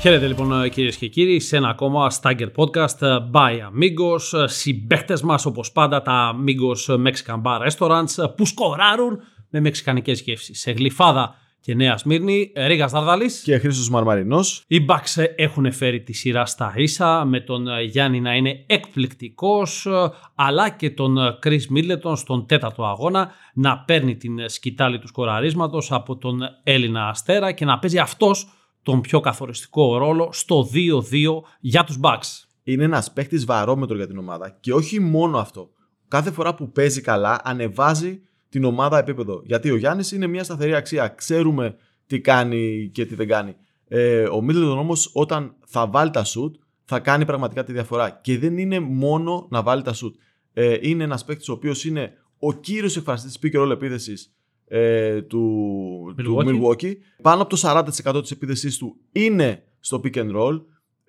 Χαίρετε 0.00 0.26
λοιπόν 0.26 0.68
κυρίες 0.70 0.96
και 0.96 1.06
κύριοι 1.06 1.40
σε 1.40 1.56
ένα 1.56 1.68
ακόμα 1.68 2.10
Stagger 2.20 2.48
Podcast 2.56 2.98
by 3.32 3.52
Amigos. 3.52 4.44
Συμπαίχτες 4.44 5.22
μας 5.22 5.46
όπως 5.46 5.72
πάντα 5.72 6.02
τα 6.02 6.34
Amigos 6.34 6.94
Mexican 6.94 7.42
Bar 7.42 7.68
Restaurants 7.68 8.34
που 8.36 8.46
σκοράρουν 8.46 9.18
με 9.50 9.60
μεξικανικές 9.60 10.20
γεύσεις. 10.20 10.60
Σε 10.60 10.70
γλυφάδα 10.70 11.34
και 11.60 11.74
Νέα 11.74 11.96
Σμύρνη, 11.96 12.52
Ρίγας 12.56 12.92
Δαρδάλη. 12.92 13.30
Και 13.42 13.58
Χρήστος 13.58 13.90
Μαρμαρινός. 13.90 14.64
Οι 14.66 14.86
Bucks 14.88 15.24
έχουν 15.36 15.72
φέρει 15.72 16.00
τη 16.00 16.12
σειρά 16.12 16.46
στα 16.46 16.72
ίσα 16.76 17.24
με 17.24 17.40
τον 17.40 17.66
Γιάννη 17.88 18.20
να 18.20 18.34
είναι 18.34 18.64
εκπληκτικός, 18.66 19.86
αλλά 20.34 20.70
και 20.70 20.90
τον 20.90 21.16
Chris 21.44 21.76
Middleton 21.76 22.16
στον 22.16 22.46
τέταρτο 22.46 22.84
αγώνα 22.84 23.30
να 23.54 23.78
παίρνει 23.78 24.16
την 24.16 24.48
σκητάλη 24.48 24.98
του 24.98 25.06
σκοραρίσματο 25.06 25.78
από 25.88 26.16
τον 26.16 26.40
Έλληνα 26.62 27.08
Αστέρα 27.08 27.52
και 27.52 27.64
να 27.64 27.78
παίζει 27.78 27.98
αυτός 27.98 28.48
τον 28.82 29.00
πιο 29.00 29.20
καθοριστικό 29.20 29.98
ρόλο 29.98 30.28
στο 30.32 30.68
2-2 30.72 31.40
για 31.60 31.84
τους 31.84 31.98
Bucks. 32.02 32.44
Είναι 32.62 32.84
ένας 32.84 33.12
παίχτης 33.12 33.44
βαρόμετρο 33.44 33.96
για 33.96 34.06
την 34.06 34.18
ομάδα 34.18 34.56
και 34.60 34.72
όχι 34.72 35.00
μόνο 35.00 35.38
αυτό. 35.38 35.70
Κάθε 36.08 36.30
φορά 36.30 36.54
που 36.54 36.72
παίζει 36.72 37.00
καλά 37.00 37.40
ανεβάζει 37.44 38.20
την 38.48 38.64
ομάδα 38.64 38.98
επίπεδο. 38.98 39.42
Γιατί 39.44 39.70
ο 39.70 39.76
Γιάννης 39.76 40.12
είναι 40.12 40.26
μια 40.26 40.44
σταθερή 40.44 40.74
αξία. 40.74 41.08
Ξέρουμε 41.08 41.76
τι 42.06 42.20
κάνει 42.20 42.90
και 42.94 43.06
τι 43.06 43.14
δεν 43.14 43.28
κάνει. 43.28 43.56
Ε, 43.88 44.22
ο 44.22 44.40
Μίτλετον 44.40 44.78
όμως, 44.78 45.10
όταν 45.14 45.54
θα 45.66 45.86
βάλει 45.86 46.10
τα 46.10 46.24
σουτ, 46.24 46.54
θα 46.84 46.98
κάνει 47.00 47.24
πραγματικά 47.24 47.64
τη 47.64 47.72
διαφορά. 47.72 48.10
Και 48.10 48.38
δεν 48.38 48.58
είναι 48.58 48.80
μόνο 48.80 49.46
να 49.50 49.62
βάλει 49.62 49.82
τα 49.82 49.92
σουτ. 49.92 50.14
Ε, 50.52 50.76
είναι 50.80 51.04
ένας 51.04 51.24
παίκτη 51.24 51.50
ο 51.50 51.54
οποίος 51.54 51.84
είναι 51.84 52.12
ο 52.38 52.52
κύριος 52.52 52.96
εκφραστής 52.96 53.38
της 53.38 53.50
pick 53.52 53.56
and 53.56 53.62
roll 53.62 53.70
επίθεσης 53.70 54.34
ε, 54.72 55.22
του, 55.22 56.14
Milwaukee. 56.18 56.24
του 56.24 56.44
Milwaukee. 56.46 56.92
Πάνω 57.22 57.42
από 57.42 57.56
το 57.56 57.62
40% 58.14 58.20
της 58.20 58.30
επίθεσής 58.30 58.78
του 58.78 58.96
είναι 59.12 59.62
στο 59.80 60.00
pick 60.04 60.14
and 60.16 60.36
roll. 60.36 60.60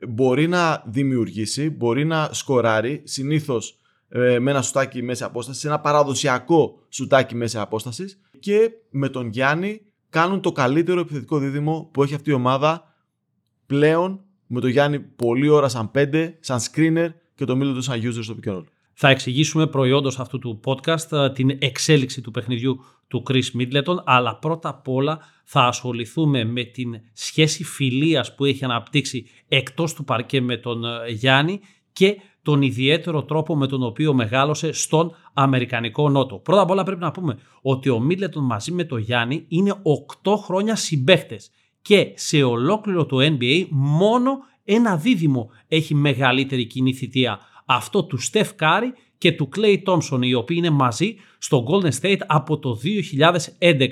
Μπορεί 0.07 0.47
να 0.47 0.83
δημιουργήσει, 0.85 1.69
μπορεί 1.69 2.05
να 2.05 2.29
σκοράρει. 2.31 3.01
Συνήθως 3.03 3.79
ε, 4.09 4.39
με 4.39 4.51
ένα 4.51 4.61
σουτάκι 4.61 5.01
μέση 5.01 5.23
απόστασης, 5.23 5.65
ένα 5.65 5.79
παραδοσιακό 5.79 6.79
σουτάκι 6.89 7.35
μέση 7.35 7.57
απόστασης 7.57 8.19
και 8.39 8.71
με 8.89 9.09
τον 9.09 9.27
Γιάννη 9.27 9.81
κάνουν 10.09 10.41
το 10.41 10.51
καλύτερο 10.51 10.99
επιθετικό 10.99 11.37
δίδυμο 11.37 11.89
που 11.93 12.03
έχει 12.03 12.15
αυτή 12.15 12.29
η 12.29 12.33
ομάδα 12.33 12.95
πλέον 13.65 14.21
με 14.47 14.59
τον 14.59 14.69
Γιάννη 14.69 14.99
πολλή 14.99 15.49
ώρα 15.49 15.69
σαν 15.69 15.91
πέντε, 15.91 16.37
σαν 16.39 16.59
screener 16.59 17.09
και 17.35 17.45
το 17.45 17.55
Μίλτο 17.55 17.81
σαν 17.81 17.99
user 17.99 18.23
στο 18.23 18.35
pick 18.43 18.61
Θα 19.03 19.09
εξηγήσουμε 19.09 19.67
προϊόντος 19.67 20.19
αυτού 20.19 20.39
του 20.39 20.59
podcast 20.65 21.11
ε, 21.11 21.29
την 21.29 21.57
εξέλιξη 21.59 22.21
του 22.21 22.31
παιχνιδιού 22.31 22.79
του 23.07 23.23
Chris 23.29 23.43
Middleton, 23.59 23.95
αλλά 24.03 24.35
πρώτα 24.35 24.69
απ' 24.69 24.87
όλα 24.87 25.19
θα 25.43 25.61
ασχοληθούμε 25.61 26.43
με 26.43 26.63
την 26.63 27.01
σχέση 27.13 27.63
φιλίας 27.63 28.35
που 28.35 28.45
έχει 28.45 28.63
αναπτύξει 28.63 29.25
εκτός 29.47 29.93
του 29.93 30.03
παρκέ 30.03 30.41
με 30.41 30.57
τον 30.57 30.85
ε, 30.85 31.09
Γιάννη 31.09 31.59
και 31.93 32.17
τον 32.41 32.61
ιδιαίτερο 32.61 33.23
τρόπο 33.23 33.55
με 33.55 33.67
τον 33.67 33.83
οποίο 33.83 34.13
μεγάλωσε 34.13 34.71
στον 34.71 35.15
Αμερικανικό 35.33 36.09
Νότο. 36.09 36.35
Πρώτα 36.35 36.61
απ' 36.61 36.69
όλα 36.69 36.83
πρέπει 36.83 37.01
να 37.01 37.11
πούμε 37.11 37.37
ότι 37.61 37.89
ο 37.89 37.99
Μίλετον 37.99 38.43
μαζί 38.43 38.71
με 38.71 38.83
τον 38.83 38.99
Γιάννη 38.99 39.45
είναι 39.47 39.81
8 40.23 40.33
χρόνια 40.37 40.75
συμπαίχτες 40.75 41.51
και 41.81 42.11
σε 42.15 42.43
ολόκληρο 42.43 43.05
το 43.05 43.17
NBA 43.19 43.67
μόνο 43.69 44.37
ένα 44.63 44.97
δίδυμο 44.97 45.49
έχει 45.67 45.95
μεγαλύτερη 45.95 46.65
κοινή 46.65 46.93
θητεία. 46.93 47.39
Αυτό 47.75 48.03
του 48.03 48.17
Στεφ 48.17 48.53
Κάρι 48.55 48.93
και 49.17 49.31
του 49.31 49.49
Clay 49.55 49.77
Thompson 49.83 50.19
οι 50.21 50.33
οποίοι 50.33 50.57
είναι 50.59 50.69
μαζί 50.69 51.15
στο 51.37 51.65
Golden 51.69 51.91
State 52.01 52.19
από 52.27 52.59
το 52.59 52.79
2011. 53.59 53.87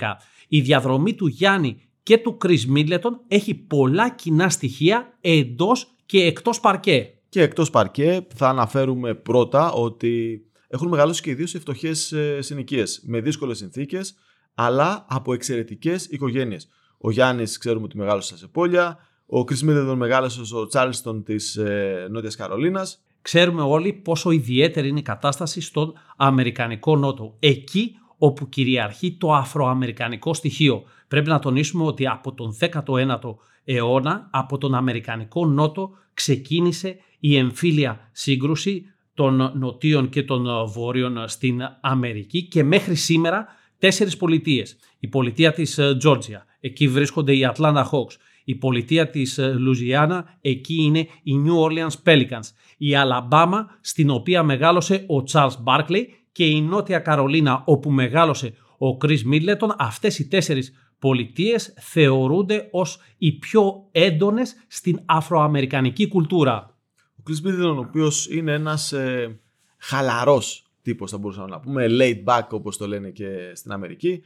Η 0.47 0.61
διαδρομή 0.61 1.13
του 1.13 1.27
Γιάννη 1.27 1.81
και 2.03 2.17
του 2.17 2.37
Chris 2.45 2.77
Middleton 2.77 3.11
έχει 3.27 3.53
πολλά 3.53 4.09
κοινά 4.09 4.49
στοιχεία 4.49 5.17
εντός 5.21 5.95
και 6.05 6.23
εκτός 6.23 6.59
παρκέ. 6.59 7.13
Και 7.29 7.41
εκτός 7.41 7.69
παρκέ, 7.69 8.27
θα 8.35 8.49
αναφέρουμε 8.49 9.13
πρώτα 9.13 9.71
ότι 9.71 10.43
έχουν 10.67 10.87
μεγαλώσει 10.87 11.21
και 11.21 11.29
οι 11.29 11.33
δύο 11.33 11.47
σε 11.47 11.59
φτωχές 11.59 12.11
ε, 12.11 12.41
συνοικίες, 12.41 13.01
με 13.05 13.21
δύσκολες 13.21 13.57
συνθήκες, 13.57 14.15
αλλά 14.53 15.05
από 15.09 15.33
εξαιρετικές 15.33 16.05
οικογένειες. 16.05 16.67
Ο 16.97 17.11
Γιάννης, 17.11 17.57
ξέρουμε 17.57 17.85
ότι 17.85 17.97
μεγάλωσε 17.97 18.37
σε 18.37 18.47
πόλια. 18.47 18.97
Ο 19.25 19.43
Κρι 19.43 19.57
Μίδεδον 19.63 19.97
μεγάλωσε 19.97 20.45
στο 20.45 20.67
Τσάλιστον 20.67 21.23
της 21.23 21.55
ε, 21.55 22.07
Νότιας 22.09 22.35
Καρολίνας. 22.35 23.03
Ξέρουμε 23.21 23.61
όλοι 23.61 23.93
πόσο 23.93 24.31
ιδιαίτερη 24.31 24.87
είναι 24.87 24.99
η 24.99 25.01
κατάσταση 25.01 25.61
στον 25.61 25.93
Αμερικανικό 26.17 26.95
Νότο. 26.95 27.35
Εκεί 27.39 27.95
όπου 28.17 28.49
κυριαρχεί 28.49 29.11
το 29.11 29.33
αφροαμερικανικό 29.33 30.33
στοιχείο. 30.33 30.83
Πρέπει 31.07 31.29
να 31.29 31.39
τονίσουμε 31.39 31.83
ότι 31.83 32.07
από 32.07 32.33
τον 32.33 32.55
19ο 32.59 33.35
αιώνα, 33.63 34.27
από 34.31 34.57
τον 34.57 34.75
Αμερικανικό 34.75 35.45
Νότο, 35.45 35.91
ξεκίνησε 36.13 36.97
η 37.19 37.37
εμφύλια 37.37 38.09
σύγκρουση 38.11 38.85
των 39.13 39.51
νοτίων 39.55 40.09
και 40.09 40.23
των 40.23 40.67
βόρειων 40.67 41.27
στην 41.27 41.61
Αμερική 41.81 42.43
και 42.43 42.63
μέχρι 42.63 42.95
σήμερα 42.95 43.47
τέσσερις 43.79 44.17
πολιτείες. 44.17 44.77
Η 44.99 45.07
πολιτεία 45.07 45.53
της 45.53 45.79
Τζόρτζια, 45.97 46.45
εκεί 46.59 46.87
βρίσκονται 46.87 47.35
οι 47.35 47.51
Atlanta 47.55 47.83
Hawks. 47.83 48.15
Η 48.49 48.55
πολιτεία 48.55 49.09
της 49.09 49.39
Λουζιάννα, 49.57 50.37
εκεί 50.41 50.75
είναι 50.83 50.99
οι 51.23 51.33
New 51.45 51.69
Orleans 51.69 52.03
Pelicans. 52.03 52.53
Η 52.77 52.95
Αλαμπάμα, 52.95 53.77
στην 53.81 54.09
οποία 54.09 54.43
μεγάλωσε 54.43 54.95
ο 54.95 55.23
Charles 55.31 55.63
Barkley 55.63 56.03
και 56.31 56.45
η 56.45 56.61
Νότια 56.61 56.99
Καρολίνα, 56.99 57.63
όπου 57.65 57.91
μεγάλωσε 57.91 58.53
ο 58.77 58.97
Chris 59.01 59.19
Middleton. 59.33 59.69
Αυτές 59.77 60.19
οι 60.19 60.27
τέσσερις 60.27 60.73
πολιτείες 60.99 61.73
θεωρούνται 61.79 62.67
ως 62.71 62.99
οι 63.17 63.31
πιο 63.31 63.87
έντονες 63.91 64.55
στην 64.67 64.99
αφροαμερικανική 65.05 66.07
κουλτούρα. 66.07 66.77
Ο 67.17 67.23
Chris 67.29 67.47
Middleton, 67.47 67.75
ο 67.75 67.79
οποίος 67.79 68.29
είναι 68.29 68.53
ένας 68.53 68.91
ε, 68.91 69.39
χαλαρός 69.77 70.63
τύπος 70.81 71.11
θα 71.11 71.17
μπορούσαμε 71.17 71.47
να 71.47 71.59
πούμε, 71.59 71.85
laid 71.89 72.23
back 72.23 72.47
όπως 72.49 72.77
το 72.77 72.87
λένε 72.87 73.09
και 73.09 73.51
στην 73.53 73.71
Αμερική, 73.71 74.21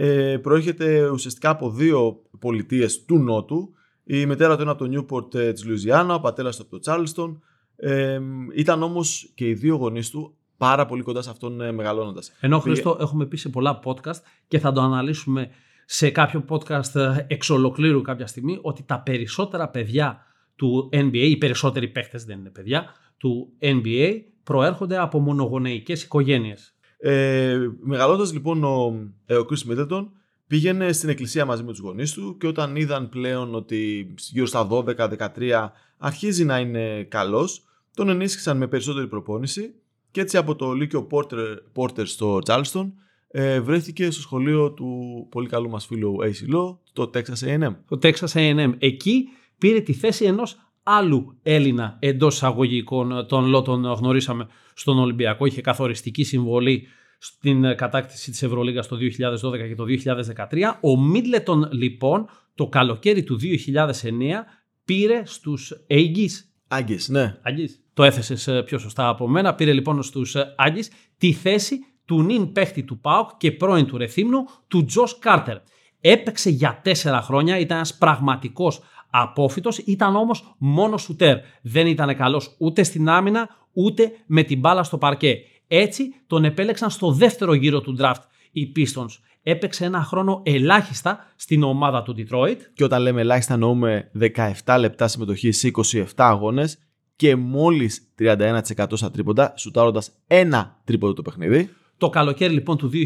ε, 0.00 0.38
προέρχεται 0.42 1.08
ουσιαστικά 1.08 1.50
από 1.50 1.70
δύο 1.70 2.22
πολιτείες 2.38 3.04
του 3.04 3.18
Νότου. 3.18 3.72
Η 4.04 4.26
μητέρα 4.26 4.56
του 4.56 4.62
είναι 4.62 4.70
από 4.70 4.88
το 4.88 5.06
Newport 5.08 5.34
ε, 5.34 5.52
της 5.52 5.64
Λουιζιάννα, 5.64 6.14
ο 6.14 6.20
πατέρας 6.20 6.60
από 6.60 6.78
το 6.78 6.80
Charleston. 6.84 7.36
Ε, 7.76 8.20
ήταν 8.54 8.82
όμως 8.82 9.32
και 9.34 9.48
οι 9.48 9.54
δύο 9.54 9.76
γονείς 9.76 10.10
του 10.10 10.36
πάρα 10.56 10.86
πολύ 10.86 11.02
κοντά 11.02 11.22
σε 11.22 11.30
αυτόν 11.30 11.60
ε, 11.60 11.72
μεγαλώνοντας. 11.72 12.32
Ενώ 12.40 12.58
Χρήστο 12.58 12.96
έχουμε 13.00 13.26
πει 13.26 13.36
σε 13.36 13.48
πολλά 13.48 13.80
podcast 13.84 14.20
και 14.48 14.58
θα 14.58 14.72
το 14.72 14.80
αναλύσουμε 14.80 15.50
σε 15.86 16.10
κάποιο 16.10 16.44
podcast 16.48 16.94
ε, 16.94 17.26
εξ 17.28 17.50
ολοκλήρου 17.50 18.02
κάποια 18.02 18.26
στιγμή 18.26 18.58
ότι 18.62 18.82
τα 18.82 19.00
περισσότερα 19.00 19.68
παιδιά 19.68 20.26
του 20.56 20.88
NBA, 20.92 21.12
οι 21.12 21.36
περισσότεροι 21.36 21.88
παίχτες 21.88 22.24
δεν 22.24 22.38
είναι 22.38 22.50
παιδιά, 22.50 22.84
του 23.16 23.52
NBA 23.60 24.20
προέρχονται 24.42 24.98
από 24.98 25.20
μονογονεϊκές 25.20 26.02
οικογένειες. 26.02 26.77
Ε, 26.98 27.58
μεγαλώντας 27.80 28.32
λοιπόν 28.32 28.64
ο, 28.64 28.94
ε, 29.26 29.36
ο 29.36 29.46
Chris 29.50 29.72
Middleton 29.72 30.06
πήγαινε 30.46 30.92
στην 30.92 31.08
εκκλησία 31.08 31.44
μαζί 31.44 31.62
με 31.62 31.70
τους 31.70 31.80
γονείς 31.80 32.12
του 32.12 32.36
και 32.40 32.46
όταν 32.46 32.76
είδαν 32.76 33.08
πλέον 33.08 33.54
ότι 33.54 34.14
γύρω 34.16 34.46
στα 34.46 34.68
12-13 34.70 35.68
αρχίζει 35.98 36.44
να 36.44 36.58
είναι 36.58 37.02
καλός, 37.02 37.62
τον 37.94 38.08
ενίσχυσαν 38.08 38.56
με 38.56 38.66
περισσότερη 38.66 39.06
προπόνηση 39.06 39.74
και 40.10 40.20
έτσι 40.20 40.36
από 40.36 40.54
το 40.56 40.72
Λύκειο 40.72 41.06
Porter, 41.10 41.56
Porter 41.74 42.06
στο 42.06 42.38
Charleston 42.46 42.90
ε, 43.30 43.60
βρέθηκε 43.60 44.10
στο 44.10 44.20
σχολείο 44.20 44.72
του 44.72 45.26
πολύ 45.30 45.48
καλού 45.48 45.68
μας 45.68 45.86
φίλου 45.86 46.16
AC 46.20 46.54
Law, 46.54 46.76
το 46.92 47.10
Texas 47.14 47.44
A&M. 47.44 47.74
Το 47.88 47.98
Texas 48.02 48.32
A&M. 48.32 48.72
Εκεί 48.78 49.28
πήρε 49.58 49.80
τη 49.80 49.92
θέση 49.92 50.24
ενός 50.24 50.67
άλλου 50.88 51.38
Έλληνα 51.42 51.96
εντός 51.98 52.34
εισαγωγικών, 52.34 53.26
τον 53.28 53.46
Λότον 53.46 53.84
γνωρίσαμε 53.84 54.46
στον 54.74 54.98
Ολυμπιακό, 54.98 55.46
είχε 55.46 55.60
καθοριστική 55.60 56.24
συμβολή 56.24 56.86
στην 57.18 57.76
κατάκτηση 57.76 58.30
της 58.30 58.42
Ευρωλίγας 58.42 58.88
το 58.88 58.96
2012 58.96 59.00
και 59.68 59.74
το 59.74 59.84
2013. 60.50 60.78
Ο 60.80 61.00
Μίτλετον 61.00 61.68
λοιπόν 61.72 62.28
το 62.54 62.66
καλοκαίρι 62.66 63.22
του 63.22 63.38
2009 63.40 63.44
πήρε 64.84 65.22
στους 65.24 65.72
Aggies. 65.90 66.78
Aggies, 66.78 67.06
ναι. 67.08 67.38
Aggies. 67.44 67.70
Το 67.94 68.02
έθεσες 68.02 68.48
ε, 68.48 68.62
πιο 68.62 68.78
σωστά 68.78 69.08
από 69.08 69.28
μένα. 69.28 69.54
Πήρε 69.54 69.72
λοιπόν 69.72 70.02
στους 70.02 70.36
Aggies 70.36 70.86
τη 71.18 71.32
θέση 71.32 71.78
του 72.04 72.22
νυν 72.22 72.52
παίχτη 72.52 72.82
του 72.82 73.00
ΠΑΟΚ 73.00 73.30
και 73.36 73.52
πρώην 73.52 73.86
του 73.86 73.96
Ρεθύμνου, 73.96 74.44
του 74.68 74.84
Τζος 74.84 75.18
Κάρτερ. 75.18 75.56
Έπαιξε 76.10 76.50
για 76.50 76.80
τέσσερα 76.82 77.22
χρόνια, 77.22 77.58
ήταν 77.58 77.76
ένας 77.76 77.94
πραγματικός 77.94 78.80
απόφυτος, 79.10 79.78
ήταν 79.78 80.16
όμως 80.16 80.54
μόνος 80.58 81.02
σουτέρ. 81.02 81.38
Δεν 81.62 81.86
ήταν 81.86 82.16
καλός 82.16 82.54
ούτε 82.58 82.82
στην 82.82 83.08
άμυνα, 83.08 83.48
ούτε 83.72 84.10
με 84.26 84.42
την 84.42 84.58
μπάλα 84.58 84.82
στο 84.82 84.98
παρκέ. 84.98 85.36
Έτσι 85.68 86.14
τον 86.26 86.44
επέλεξαν 86.44 86.90
στο 86.90 87.12
δεύτερο 87.12 87.54
γύρο 87.54 87.80
του 87.80 87.96
draft 88.00 88.22
οι 88.50 88.72
Pistons. 88.76 89.20
Έπαιξε 89.42 89.84
ένα 89.84 90.02
χρόνο 90.02 90.42
ελάχιστα 90.44 91.26
στην 91.36 91.62
ομάδα 91.62 92.02
του 92.02 92.14
Detroit. 92.18 92.56
Και 92.74 92.84
όταν 92.84 93.02
λέμε 93.02 93.20
ελάχιστα 93.20 93.54
εννοούμε 93.54 94.10
17 94.64 94.76
λεπτά 94.78 95.08
συμμετοχή 95.08 95.52
σε 95.52 95.70
27 95.92 96.04
αγώνες 96.16 96.78
και 97.16 97.36
μόλις 97.36 98.12
31% 98.18 98.60
στα 98.92 99.10
τρίποντα, 99.10 99.54
σουτάροντας 99.56 100.10
ένα 100.26 100.80
τρίποντο 100.84 101.12
το 101.12 101.22
παιχνίδι. 101.22 101.70
Το 101.98 102.08
καλοκαίρι 102.08 102.52
λοιπόν 102.52 102.76
του 102.76 102.90
2013, 102.92 102.96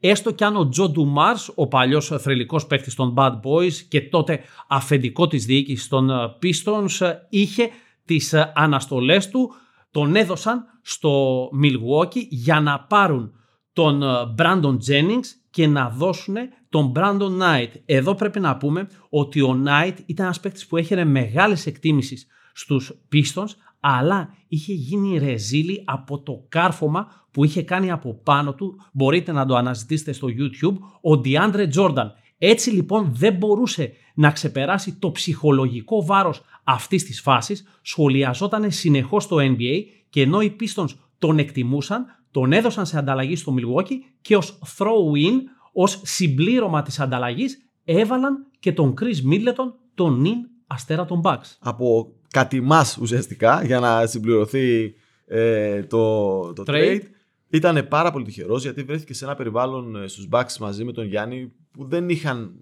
έστω 0.00 0.30
κι 0.30 0.44
αν 0.44 0.56
ο 0.56 0.68
Τζο 0.68 0.88
Ντουμάρς, 0.88 1.52
ο 1.54 1.68
παλιός 1.68 2.12
θρελικός 2.18 2.66
παίκτης 2.66 2.94
των 2.94 3.14
Bad 3.16 3.32
Boys 3.32 3.72
και 3.88 4.00
τότε 4.00 4.40
αφεντικό 4.68 5.26
της 5.26 5.44
διοίκησης 5.44 5.88
των 5.88 6.10
Pistons, 6.42 7.12
είχε 7.28 7.70
τις 8.04 8.34
αναστολές 8.54 9.28
του, 9.28 9.50
τον 9.90 10.16
έδωσαν 10.16 10.64
στο 10.82 11.44
Milwaukee 11.62 12.26
για 12.28 12.60
να 12.60 12.80
πάρουν 12.80 13.32
τον 13.72 14.02
Brandon 14.38 14.76
Jennings 14.88 15.26
και 15.50 15.66
να 15.66 15.88
δώσουν 15.88 16.36
τον 16.68 16.92
Brandon 16.96 17.40
Knight. 17.40 17.70
Εδώ 17.84 18.14
πρέπει 18.14 18.40
να 18.40 18.56
πούμε 18.56 18.88
ότι 19.08 19.40
ο 19.40 19.62
Knight 19.66 19.94
ήταν 20.06 20.24
ένας 20.24 20.40
παίκτης 20.40 20.66
που 20.66 20.76
έχερε 20.76 21.04
μεγάλες 21.04 21.66
εκτίμησεις 21.66 22.26
στους 22.52 22.92
Pistons, 23.12 23.50
αλλά 23.84 24.34
είχε 24.48 24.72
γίνει 24.72 25.18
ρεζίλη 25.18 25.82
από 25.84 26.22
το 26.22 26.44
κάρφωμα 26.48 27.06
που 27.30 27.44
είχε 27.44 27.62
κάνει 27.62 27.90
από 27.90 28.14
πάνω 28.14 28.54
του. 28.54 28.80
Μπορείτε 28.92 29.32
να 29.32 29.46
το 29.46 29.56
αναζητήσετε 29.56 30.12
στο 30.12 30.28
YouTube, 30.28 30.74
ο 31.00 31.20
DeAndre 31.24 31.72
Jordan. 31.74 32.06
Έτσι 32.38 32.70
λοιπόν 32.70 33.10
δεν 33.14 33.34
μπορούσε 33.34 33.92
να 34.14 34.30
ξεπεράσει 34.30 34.94
το 34.98 35.10
ψυχολογικό 35.10 36.04
βάρος 36.04 36.42
αυτής 36.64 37.04
της 37.04 37.20
φάσης, 37.20 37.64
σχολιαζόταν 37.82 38.70
συνεχώς 38.70 39.24
στο 39.24 39.36
NBA 39.40 39.82
και 40.08 40.22
ενώ 40.22 40.40
οι 40.40 40.56
Pistons 40.60 40.94
τον 41.18 41.38
εκτιμούσαν, 41.38 42.04
τον 42.30 42.52
έδωσαν 42.52 42.86
σε 42.86 42.98
ανταλλαγή 42.98 43.36
στο 43.36 43.54
Milwaukee 43.58 43.96
και 44.20 44.36
ως 44.36 44.58
throw-in, 44.78 45.38
ως 45.72 46.00
συμπλήρωμα 46.04 46.82
της 46.82 47.00
ανταλλαγής, 47.00 47.58
έβαλαν 47.84 48.46
και 48.58 48.72
τον 48.72 48.94
Chris 49.00 49.32
Middleton, 49.32 49.72
τον 49.94 50.20
νυν 50.20 50.36
αστέρα 50.66 51.04
των 51.04 51.20
Bucks. 51.24 51.56
Από 51.60 52.12
κατημάς 52.32 52.98
ουσιαστικά 53.00 53.64
για 53.64 53.80
να 53.80 54.06
συμπληρωθεί 54.06 54.94
ε, 55.26 55.82
το, 55.82 56.52
το 56.52 56.62
trade. 56.66 57.00
Ήταν 57.48 57.86
πάρα 57.88 58.10
πολύ 58.10 58.24
τυχερός 58.24 58.62
γιατί 58.62 58.82
βρέθηκε 58.82 59.14
σε 59.14 59.24
ένα 59.24 59.34
περιβάλλον 59.34 59.96
ε, 59.96 60.06
στους 60.06 60.28
Bucks 60.30 60.56
μαζί 60.60 60.84
με 60.84 60.92
τον 60.92 61.06
Γιάννη 61.06 61.52
που 61.70 61.84
δεν 61.84 62.08
είχαν 62.08 62.54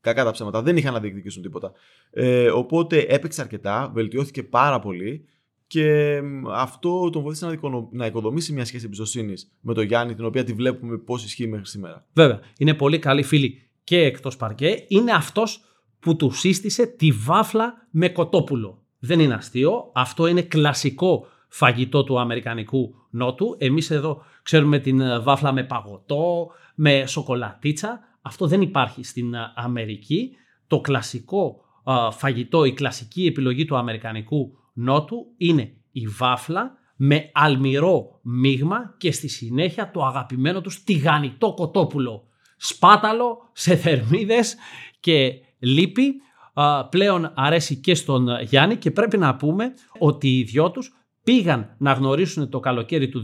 κακά 0.00 0.24
τα 0.24 0.30
ψέματα, 0.30 0.62
δεν 0.62 0.76
είχαν 0.76 0.92
να 0.92 1.00
διεκδικήσουν 1.00 1.42
τίποτα. 1.42 1.72
Ε, 2.10 2.50
οπότε 2.50 3.06
έπαιξε 3.08 3.40
αρκετά, 3.40 3.90
βελτιώθηκε 3.94 4.42
πάρα 4.42 4.78
πολύ 4.78 5.24
και 5.66 6.20
αυτό 6.52 7.10
τον 7.10 7.22
βοήθησε 7.22 7.58
να 7.90 8.06
οικοδομήσει 8.06 8.52
μια 8.52 8.64
σχέση 8.64 8.84
εμπιστοσύνης 8.84 9.52
με 9.60 9.74
τον 9.74 9.84
Γιάννη, 9.84 10.14
την 10.14 10.24
οποία 10.24 10.44
τη 10.44 10.52
βλέπουμε 10.52 10.96
πώς 10.96 11.24
ισχύει 11.24 11.46
μέχρι 11.46 11.66
σήμερα. 11.66 12.06
Βέβαια, 12.12 12.40
είναι 12.58 12.74
πολύ 12.74 12.98
καλή 12.98 13.22
φίλη 13.22 13.62
και 13.84 13.98
εκτός 13.98 14.36
παρκέ. 14.36 14.84
Είναι 14.88 15.12
αυτός 15.12 15.60
που 15.98 16.16
του 16.16 16.30
σύστησε 16.30 16.86
τη 16.86 17.10
βάφλα 17.10 17.86
με 17.90 18.08
κοτόπουλο. 18.08 18.85
Δεν 18.98 19.20
είναι 19.20 19.34
αστείο. 19.34 19.90
Αυτό 19.94 20.26
είναι 20.26 20.42
κλασικό 20.42 21.26
φαγητό 21.48 22.04
του 22.04 22.18
Αμερικανικού 22.20 22.94
Νότου. 23.10 23.56
Εμείς 23.58 23.90
εδώ 23.90 24.22
ξέρουμε 24.42 24.78
την 24.78 25.00
ε, 25.00 25.18
βάφλα 25.18 25.52
με 25.52 25.64
παγωτό, 25.64 26.50
με 26.74 27.06
σοκολατίτσα. 27.06 28.00
Αυτό 28.22 28.46
δεν 28.46 28.60
υπάρχει 28.60 29.04
στην 29.04 29.34
ε, 29.34 29.52
Αμερική. 29.54 30.30
Το 30.66 30.80
κλασικό 30.80 31.60
ε, 31.86 31.92
φαγητό, 32.10 32.64
η 32.64 32.72
κλασική 32.72 33.26
επιλογή 33.26 33.64
του 33.64 33.76
Αμερικανικού 33.76 34.58
Νότου 34.72 35.26
είναι 35.36 35.72
η 35.92 36.06
βάφλα 36.06 36.72
με 36.96 37.30
αλμυρό 37.32 38.18
μείγμα 38.22 38.94
και 38.98 39.12
στη 39.12 39.28
συνέχεια 39.28 39.90
το 39.90 40.04
αγαπημένο 40.04 40.60
τους 40.60 40.84
τηγανιτό 40.84 41.54
κοτόπουλο. 41.54 42.28
Σπάταλο 42.56 43.50
σε 43.52 43.76
θερμίδες 43.76 44.56
και 45.00 45.32
λίπη 45.58 46.14
πλέον 46.90 47.32
αρέσει 47.34 47.76
και 47.76 47.94
στον 47.94 48.28
Γιάννη 48.42 48.76
και 48.76 48.90
πρέπει 48.90 49.18
να 49.18 49.36
πούμε 49.36 49.72
ότι 49.98 50.38
οι 50.38 50.42
δυο 50.42 50.70
τους 50.70 50.94
πήγαν 51.22 51.74
να 51.78 51.92
γνωρίσουν 51.92 52.48
το 52.50 52.60
καλοκαίρι 52.60 53.08
του 53.08 53.22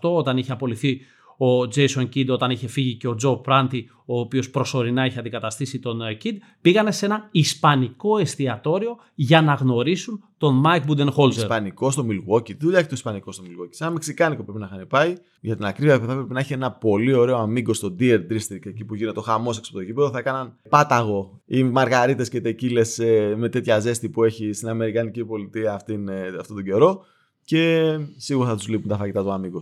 όταν 0.00 0.36
είχε 0.36 0.52
απολυθεί 0.52 1.00
ο 1.38 1.62
Jason 1.74 2.08
Kidd 2.14 2.26
όταν 2.28 2.50
είχε 2.50 2.68
φύγει 2.68 2.94
και 2.94 3.08
ο 3.08 3.16
Joe 3.22 3.40
Pranti, 3.40 3.82
ο 4.04 4.20
οποίος 4.20 4.50
προσωρινά 4.50 5.06
είχε 5.06 5.18
αντικαταστήσει 5.18 5.78
τον 5.78 6.02
ε, 6.02 6.16
Kidd, 6.24 6.36
πήγανε 6.60 6.92
σε 6.92 7.06
ένα 7.06 7.28
ισπανικό 7.30 8.18
εστιατόριο 8.18 8.96
για 9.14 9.42
να 9.42 9.54
γνωρίσουν 9.54 10.24
τον 10.38 10.62
Mike 10.66 10.82
Budenholzer. 10.90 11.36
Ισπανικό 11.36 11.90
στο 11.90 12.06
Milwaukee. 12.08 12.46
Τι 12.46 12.56
δουλειά 12.60 12.78
έχει 12.78 12.88
το 12.88 12.94
Ισπανικό 12.94 13.32
στο 13.32 13.42
Milwaukee. 13.46 13.68
Σαν 13.70 13.92
Μεξικάνικο 13.92 14.42
πρέπει 14.42 14.58
να 14.58 14.68
είχαν 14.72 14.86
πάει. 14.86 15.14
Για 15.40 15.56
την 15.56 15.64
ακρίβεια, 15.64 15.98
θα 15.98 16.14
πρέπει 16.14 16.32
να 16.32 16.40
έχει 16.40 16.52
ένα 16.52 16.72
πολύ 16.72 17.14
ωραίο 17.14 17.36
αμίγκο 17.36 17.74
στο 17.74 17.96
Deer 18.00 18.20
District, 18.30 18.66
εκεί 18.66 18.84
που 18.84 18.94
γίνεται 18.94 19.14
το 19.14 19.20
χαμός 19.20 19.58
έξω 19.58 19.70
από 19.70 19.80
το 19.80 19.86
γήπεδο. 19.86 20.10
Θα 20.10 20.18
έκαναν 20.18 20.56
πάταγο 20.68 21.40
οι 21.46 21.62
μαργαρίτες 21.62 22.28
και 22.28 22.40
τεκίλες 22.40 22.98
ε, 22.98 23.34
με 23.36 23.48
τέτοια 23.48 23.78
ζέστη 23.78 24.08
που 24.08 24.24
έχει 24.24 24.52
στην 24.52 24.68
Αμερικανική 24.68 25.24
πολιτεία 25.24 25.72
αυτήν, 25.72 26.08
ε, 26.08 26.26
αυτόν 26.40 26.56
τον 26.56 26.64
καιρό. 26.64 27.04
Και 27.44 27.96
σίγουρα 28.16 28.48
θα 28.48 28.56
τους 28.56 28.68
λείπουν 28.68 28.88
τα 28.88 28.96
φαγητά 28.96 29.22
του 29.22 29.32
αμίγκο. 29.32 29.60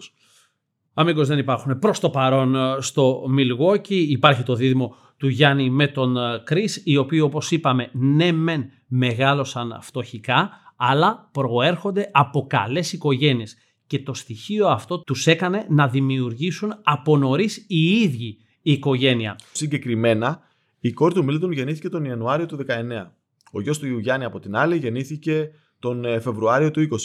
Αμίγκο 0.98 1.25
δεν 1.25 1.38
υπάρχουν 1.38 1.78
προς 1.78 2.00
το 2.00 2.10
παρόν 2.10 2.54
ε, 2.54 2.76
στο 2.78 3.25
Milwaukee. 3.38 3.90
Υπάρχει 3.90 4.43
το 4.43 4.54
δίδυμο 4.54 4.96
του 5.16 5.28
Γιάννη 5.28 5.70
με 5.70 5.87
τον 5.87 6.16
Κρι, 6.44 6.62
ε, 6.62 6.81
οι 6.84 6.96
οποίοι 6.96 7.20
όπως 7.22 7.50
είπαμε 7.50 7.90
ναι 7.93 8.32
μεν 8.32 8.70
μεγάλωσαν 8.87 9.78
φτωχικά, 9.81 10.50
αλλά 10.76 11.28
προέρχονται 11.32 12.10
από 12.12 12.46
καλές 12.46 12.93
οικογένειες. 12.93 13.56
Και 13.87 13.98
το 13.98 14.14
στοιχείο 14.14 14.66
αυτό 14.66 14.98
τους 15.00 15.26
έκανε 15.26 15.66
να 15.69 15.88
δημιουργήσουν 15.88 16.75
από 16.82 17.16
νωρίς 17.16 17.64
οι 17.69 17.90
ίδιοι 17.90 18.38
η 18.62 18.72
οικογένεια. 18.72 19.38
Συγκεκριμένα, 19.52 20.40
η 20.81 20.93
κόρη 20.93 21.14
του 21.14 21.25
Μίλτον 21.25 21.52
γεννήθηκε 21.52 21.88
τον 21.88 22.04
Ιανουάριο 22.04 22.46
του 22.46 22.56
19. 22.56 23.12
Ο 23.52 23.60
γιος 23.60 23.78
του 23.78 23.98
Γιάννη 23.98 24.25
από 24.25 24.40
την 24.40 24.56
άλλη 24.56 24.76
γεννήθηκε 24.76 25.50
τον 25.78 26.04
ε, 26.04 26.20
Φεβρουάριο 26.20 26.70
του 26.70 26.88
20. 26.90 26.96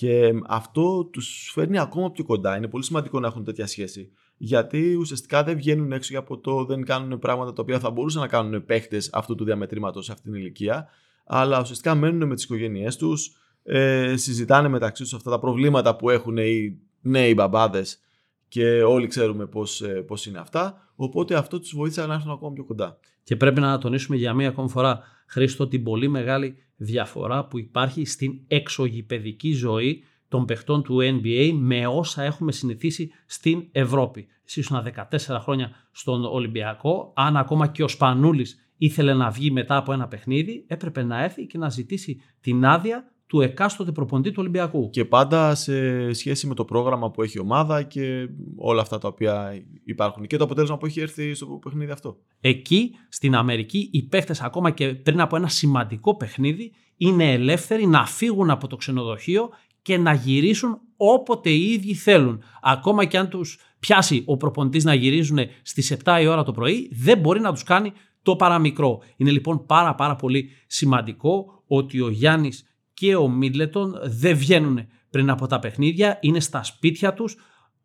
Και 0.00 0.32
αυτό 0.46 1.04
τους 1.04 1.50
φέρνει 1.54 1.78
ακόμα 1.78 2.10
πιο 2.10 2.24
κοντά. 2.24 2.56
Είναι 2.56 2.68
πολύ 2.68 2.84
σημαντικό 2.84 3.20
να 3.20 3.26
έχουν 3.26 3.44
τέτοια 3.44 3.66
σχέση. 3.66 4.12
Γιατί 4.36 4.94
ουσιαστικά 4.94 5.44
δεν 5.44 5.56
βγαίνουν 5.56 5.92
έξω 5.92 6.18
από 6.18 6.38
το, 6.38 6.64
δεν 6.64 6.84
κάνουν 6.84 7.18
πράγματα 7.18 7.52
τα 7.52 7.62
οποία 7.62 7.78
θα 7.78 7.90
μπορούσαν 7.90 8.20
να 8.20 8.28
κάνουν 8.28 8.64
παίχτες 8.64 9.10
αυτού 9.12 9.34
του 9.34 9.44
διαμετρήματος 9.44 10.04
σε 10.04 10.12
αυτήν 10.12 10.32
την 10.32 10.40
ηλικία. 10.40 10.88
Αλλά 11.26 11.60
ουσιαστικά 11.60 11.94
μένουν 11.94 12.28
με 12.28 12.34
τις 12.34 12.44
οικογένειές 12.44 12.96
τους, 12.96 13.32
ε, 13.62 14.16
συζητάνε 14.16 14.68
μεταξύ 14.68 15.02
τους 15.02 15.14
αυτά 15.14 15.30
τα 15.30 15.38
προβλήματα 15.38 15.96
που 15.96 16.10
έχουν 16.10 16.36
οι 16.36 16.78
νέοι 17.00 17.32
μπαμπάδες 17.36 18.00
και 18.48 18.82
όλοι 18.82 19.06
ξέρουμε 19.06 19.46
πώς 19.46 19.82
ε, 19.82 19.86
πώς 19.86 20.26
είναι 20.26 20.38
αυτά. 20.38 20.92
Οπότε 20.94 21.34
αυτό 21.34 21.60
τους 21.60 21.74
βοήθησε 21.74 22.06
να 22.06 22.14
έρθουν 22.14 22.30
ακόμα 22.30 22.52
πιο 22.52 22.64
κοντά. 22.64 22.98
Και 23.22 23.36
πρέπει 23.36 23.60
να 23.60 23.78
τονίσουμε 23.78 24.16
για 24.16 24.34
μία 24.34 24.48
ακόμη 24.48 24.68
φορά, 24.68 25.00
Χρήστο, 25.26 25.68
την 25.68 25.82
πολύ 25.82 26.08
μεγάλη 26.08 26.56
διαφορά 26.82 27.46
που 27.46 27.58
υπάρχει 27.58 28.04
στην 28.04 28.40
εξωγηπαιδική 28.46 29.52
ζωή 29.52 30.04
των 30.28 30.44
παιχτών 30.44 30.82
του 30.82 30.98
NBA 31.00 31.52
με 31.54 31.86
όσα 31.86 32.22
έχουμε 32.22 32.52
συνηθίσει 32.52 33.10
στην 33.26 33.68
Ευρώπη. 33.72 34.26
Εσύ 34.46 34.60
ήσουν 34.60 34.86
14 35.18 35.38
χρόνια 35.40 35.70
στον 35.92 36.24
Ολυμπιακό, 36.24 37.12
αν 37.16 37.36
ακόμα 37.36 37.66
και 37.66 37.82
ο 37.82 37.88
Σπανούλης 37.88 38.70
ήθελε 38.76 39.14
να 39.14 39.30
βγει 39.30 39.50
μετά 39.50 39.76
από 39.76 39.92
ένα 39.92 40.08
παιχνίδι, 40.08 40.64
έπρεπε 40.68 41.02
να 41.02 41.22
έρθει 41.22 41.46
και 41.46 41.58
να 41.58 41.68
ζητήσει 41.68 42.20
την 42.40 42.64
άδεια 42.64 43.12
του 43.30 43.40
εκάστοτε 43.40 43.92
προποντή 43.92 44.30
του 44.30 44.36
Ολυμπιακού. 44.38 44.90
Και 44.90 45.04
πάντα 45.04 45.54
σε 45.54 46.12
σχέση 46.12 46.46
με 46.46 46.54
το 46.54 46.64
πρόγραμμα 46.64 47.10
που 47.10 47.22
έχει 47.22 47.36
η 47.36 47.40
ομάδα 47.40 47.82
και 47.82 48.28
όλα 48.56 48.80
αυτά 48.80 48.98
τα 48.98 49.08
οποία 49.08 49.64
υπάρχουν 49.84 50.26
και 50.26 50.36
το 50.36 50.44
αποτέλεσμα 50.44 50.78
που 50.78 50.86
έχει 50.86 51.00
έρθει 51.00 51.34
στο 51.34 51.46
παιχνίδι 51.46 51.90
αυτό. 51.90 52.16
Εκεί 52.40 52.90
στην 53.08 53.34
Αμερική 53.34 53.88
οι 53.92 54.02
παίχτες 54.02 54.40
ακόμα 54.40 54.70
και 54.70 54.94
πριν 54.94 55.20
από 55.20 55.36
ένα 55.36 55.48
σημαντικό 55.48 56.16
παιχνίδι 56.16 56.72
είναι 56.96 57.32
ελεύθεροι 57.32 57.86
να 57.86 58.06
φύγουν 58.06 58.50
από 58.50 58.66
το 58.66 58.76
ξενοδοχείο 58.76 59.48
και 59.82 59.98
να 59.98 60.12
γυρίσουν 60.12 60.80
όποτε 60.96 61.50
οι 61.50 61.72
ίδιοι 61.72 61.94
θέλουν. 61.94 62.42
Ακόμα 62.62 63.04
και 63.04 63.18
αν 63.18 63.28
τους 63.28 63.58
πιάσει 63.78 64.22
ο 64.26 64.36
προπονητής 64.36 64.84
να 64.84 64.94
γυρίζουν 64.94 65.38
στις 65.62 65.96
7 66.04 66.18
η 66.22 66.26
ώρα 66.26 66.42
το 66.42 66.52
πρωί, 66.52 66.90
δεν 66.92 67.18
μπορεί 67.18 67.40
να 67.40 67.52
τους 67.52 67.62
κάνει 67.62 67.92
το 68.22 68.36
παραμικρό. 68.36 69.02
Είναι 69.16 69.30
λοιπόν 69.30 69.66
πάρα 69.66 69.94
πάρα 69.94 70.16
πολύ 70.16 70.48
σημαντικό 70.66 71.62
ότι 71.66 72.00
ο 72.00 72.08
Γιάννης 72.08 72.64
και 73.00 73.16
ο 73.16 73.28
Μίτλετον 73.28 73.94
δεν 74.02 74.36
βγαίνουν 74.36 74.86
πριν 75.10 75.30
από 75.30 75.46
τα 75.46 75.58
παιχνίδια, 75.58 76.18
είναι 76.20 76.40
στα 76.40 76.62
σπίτια 76.62 77.14
τους 77.14 77.36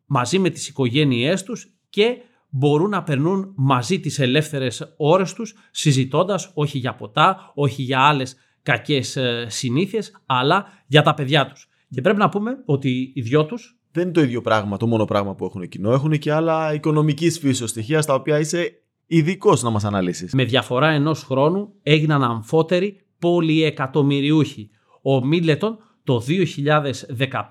μαζί 0.06 0.38
με 0.38 0.50
τις 0.50 0.68
οικογένειές 0.68 1.42
τους 1.42 1.72
και 1.88 2.16
μπορούν 2.48 2.90
να 2.90 3.02
περνούν 3.02 3.52
μαζί 3.56 4.00
τις 4.00 4.18
ελεύθερες 4.18 4.94
ώρες 4.96 5.32
τους 5.32 5.54
συζητώντας 5.70 6.50
όχι 6.54 6.78
για 6.78 6.94
ποτά, 6.94 7.52
όχι 7.54 7.82
για 7.82 8.00
άλλες 8.00 8.36
κακές 8.62 9.16
ε, 9.16 9.46
συνήθειες, 9.48 10.22
αλλά 10.26 10.66
για 10.86 11.02
τα 11.02 11.14
παιδιά 11.14 11.46
τους. 11.46 11.68
Και 11.90 12.00
πρέπει 12.00 12.18
να 12.18 12.28
πούμε 12.28 12.62
ότι 12.64 13.12
οι 13.14 13.20
δυο 13.20 13.46
τους 13.46 13.78
δεν 13.92 14.02
είναι 14.02 14.12
το 14.12 14.20
ίδιο 14.20 14.40
πράγμα, 14.40 14.76
το 14.76 14.86
μόνο 14.86 15.04
πράγμα 15.04 15.34
που 15.34 15.44
έχουν 15.44 15.68
κοινό. 15.68 15.92
Έχουν 15.92 16.18
και 16.18 16.32
άλλα 16.32 16.74
οικονομικής 16.74 17.38
φύσεως 17.38 17.70
στοιχεία 17.70 18.02
στα 18.02 18.14
οποία 18.14 18.38
είσαι 18.38 18.82
ειδικός 19.06 19.62
να 19.62 19.70
μας 19.70 19.84
αναλύσεις. 19.84 20.34
Με 20.34 20.44
διαφορά 20.44 20.88
ενός 20.88 21.22
χρόνου 21.22 21.72
έγιναν 21.82 22.22
αμφότεροι 22.22 23.00
πολυεκατομμυριούχοι. 23.18 24.70
Ο 25.08 25.24
Μίλετον 25.24 25.78
το 26.04 26.22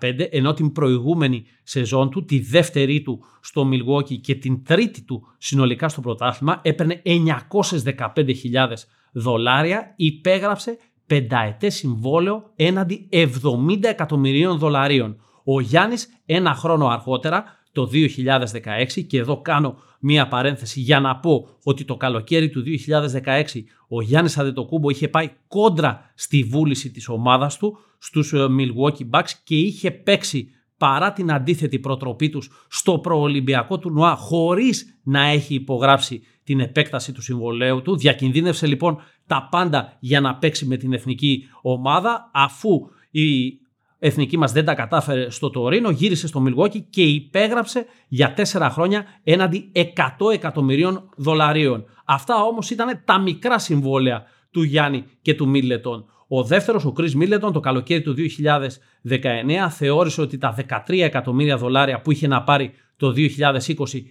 2015, 0.02 0.28
ενώ 0.30 0.54
την 0.54 0.72
προηγούμενη 0.72 1.46
σεζόν 1.64 2.10
του, 2.10 2.26
τη 2.26 2.40
δεύτερη 2.40 3.02
του 3.02 3.24
στο 3.42 3.70
Milwaukee 3.72 4.20
και 4.22 4.36
την 4.36 4.64
τρίτη 4.64 5.02
του 5.02 5.28
συνολικά 5.38 5.90
στο 5.90 6.02
πρωτάθλημα, 6.02 6.60
έπαιρνε 6.64 7.02
915.000 7.06 7.16
δολάρια, 9.12 9.94
υπέγραψε 9.96 10.78
πενταετές 11.06 11.76
συμβόλαιο 11.76 12.52
έναντι 12.56 13.10
70 13.12 13.28
εκατομμυρίων 13.82 14.58
δολαρίων. 14.58 15.20
Ο 15.44 15.60
Γιάννης 15.60 16.08
ένα 16.26 16.54
χρόνο 16.54 16.88
αργότερα, 16.88 17.44
το 17.76 17.90
2016, 17.94 19.04
και 19.08 19.18
εδώ 19.18 19.42
κάνω 19.42 19.78
μία 20.00 20.28
παρένθεση 20.28 20.80
για 20.80 21.00
να 21.00 21.16
πω 21.16 21.48
ότι 21.64 21.86
το 21.86 21.96
καλοκαίρι 21.96 22.50
του 22.50 22.64
2016 23.24 23.44
ο 23.88 24.02
Γιάννης 24.02 24.38
Αντετοκούμπο 24.38 24.90
είχε 24.90 25.08
πάει 25.08 25.30
κόντρα 25.48 26.12
στη 26.16 26.44
βούληση 26.44 26.92
της 26.92 27.08
ομάδας 27.08 27.58
του 27.58 27.78
στους 27.98 28.34
ε, 28.34 28.38
Milwaukee 28.38 29.10
Bucks 29.10 29.30
και 29.44 29.56
είχε 29.56 29.92
παίξει 29.92 30.50
παρά 30.78 31.14
την 31.14 31.32
αντίθετη 31.32 31.80
προτροπή 31.80 32.30
τους 32.30 32.50
στο 32.70 33.00
προολυμπιακό 33.00 33.80
τουρνουά 33.80 34.16
χωρίς 34.16 35.00
να 35.04 35.26
έχει 35.26 35.54
υπογράψει 35.54 36.22
την 36.44 36.60
επέκταση 36.60 37.12
του 37.12 37.22
συμβολέου 37.22 37.82
του. 37.82 37.98
Διακινδύνευσε 37.98 38.68
λοιπόν 38.68 38.98
τα 39.28 39.48
πάντα 39.52 39.98
για 40.00 40.22
να 40.22 40.36
παίξει 40.36 40.66
με 40.66 40.78
την 40.78 40.94
εθνική 40.94 41.44
ομάδα 41.62 42.30
αφού 42.34 42.90
η 43.12 43.60
εθνική 44.00 44.38
μας 44.38 44.52
δεν 44.52 44.66
τα 44.66 44.74
κατάφερε 44.74 45.30
στο 45.30 45.50
Τωρίνο, 45.50 45.90
γύρισε 45.90 46.28
στο 46.28 46.40
Μιλγόκι 46.40 46.82
και 46.90 47.04
υπέγραψε 47.04 47.86
για 48.08 48.34
τέσσερα 48.34 48.70
χρόνια 48.70 49.06
έναντι 49.24 49.72
100 49.74 49.82
εκατομμυρίων 50.34 51.10
δολαρίων. 51.16 51.86
Αυτά 52.06 52.44
όμως 52.44 52.70
ήταν 52.70 53.02
τα 53.06 53.20
μικρά 53.20 53.60
συμβόλαια 53.60 54.24
του 54.52 54.64
Γιάννη 54.64 55.06
και 55.22 55.34
του 55.34 55.48
Μίλετον. 55.48 56.06
Ο 56.28 56.44
δεύτερος, 56.44 56.86
ο 56.86 56.94
Chris 56.98 57.12
Μίλετον, 57.12 57.54
το 57.54 57.60
καλοκαίρι 57.60 58.02
του 58.02 58.16
2019 59.10 59.68
θεώρησε 59.70 60.22
ότι 60.22 60.38
τα 60.38 60.56
13 60.88 61.00
εκατομμύρια 61.02 61.58
δολάρια 61.58 62.02
που 62.02 62.12
είχε 62.12 62.28
να 62.28 62.44
πάρει 62.44 62.72
το 62.98 63.14
2020 63.16 63.24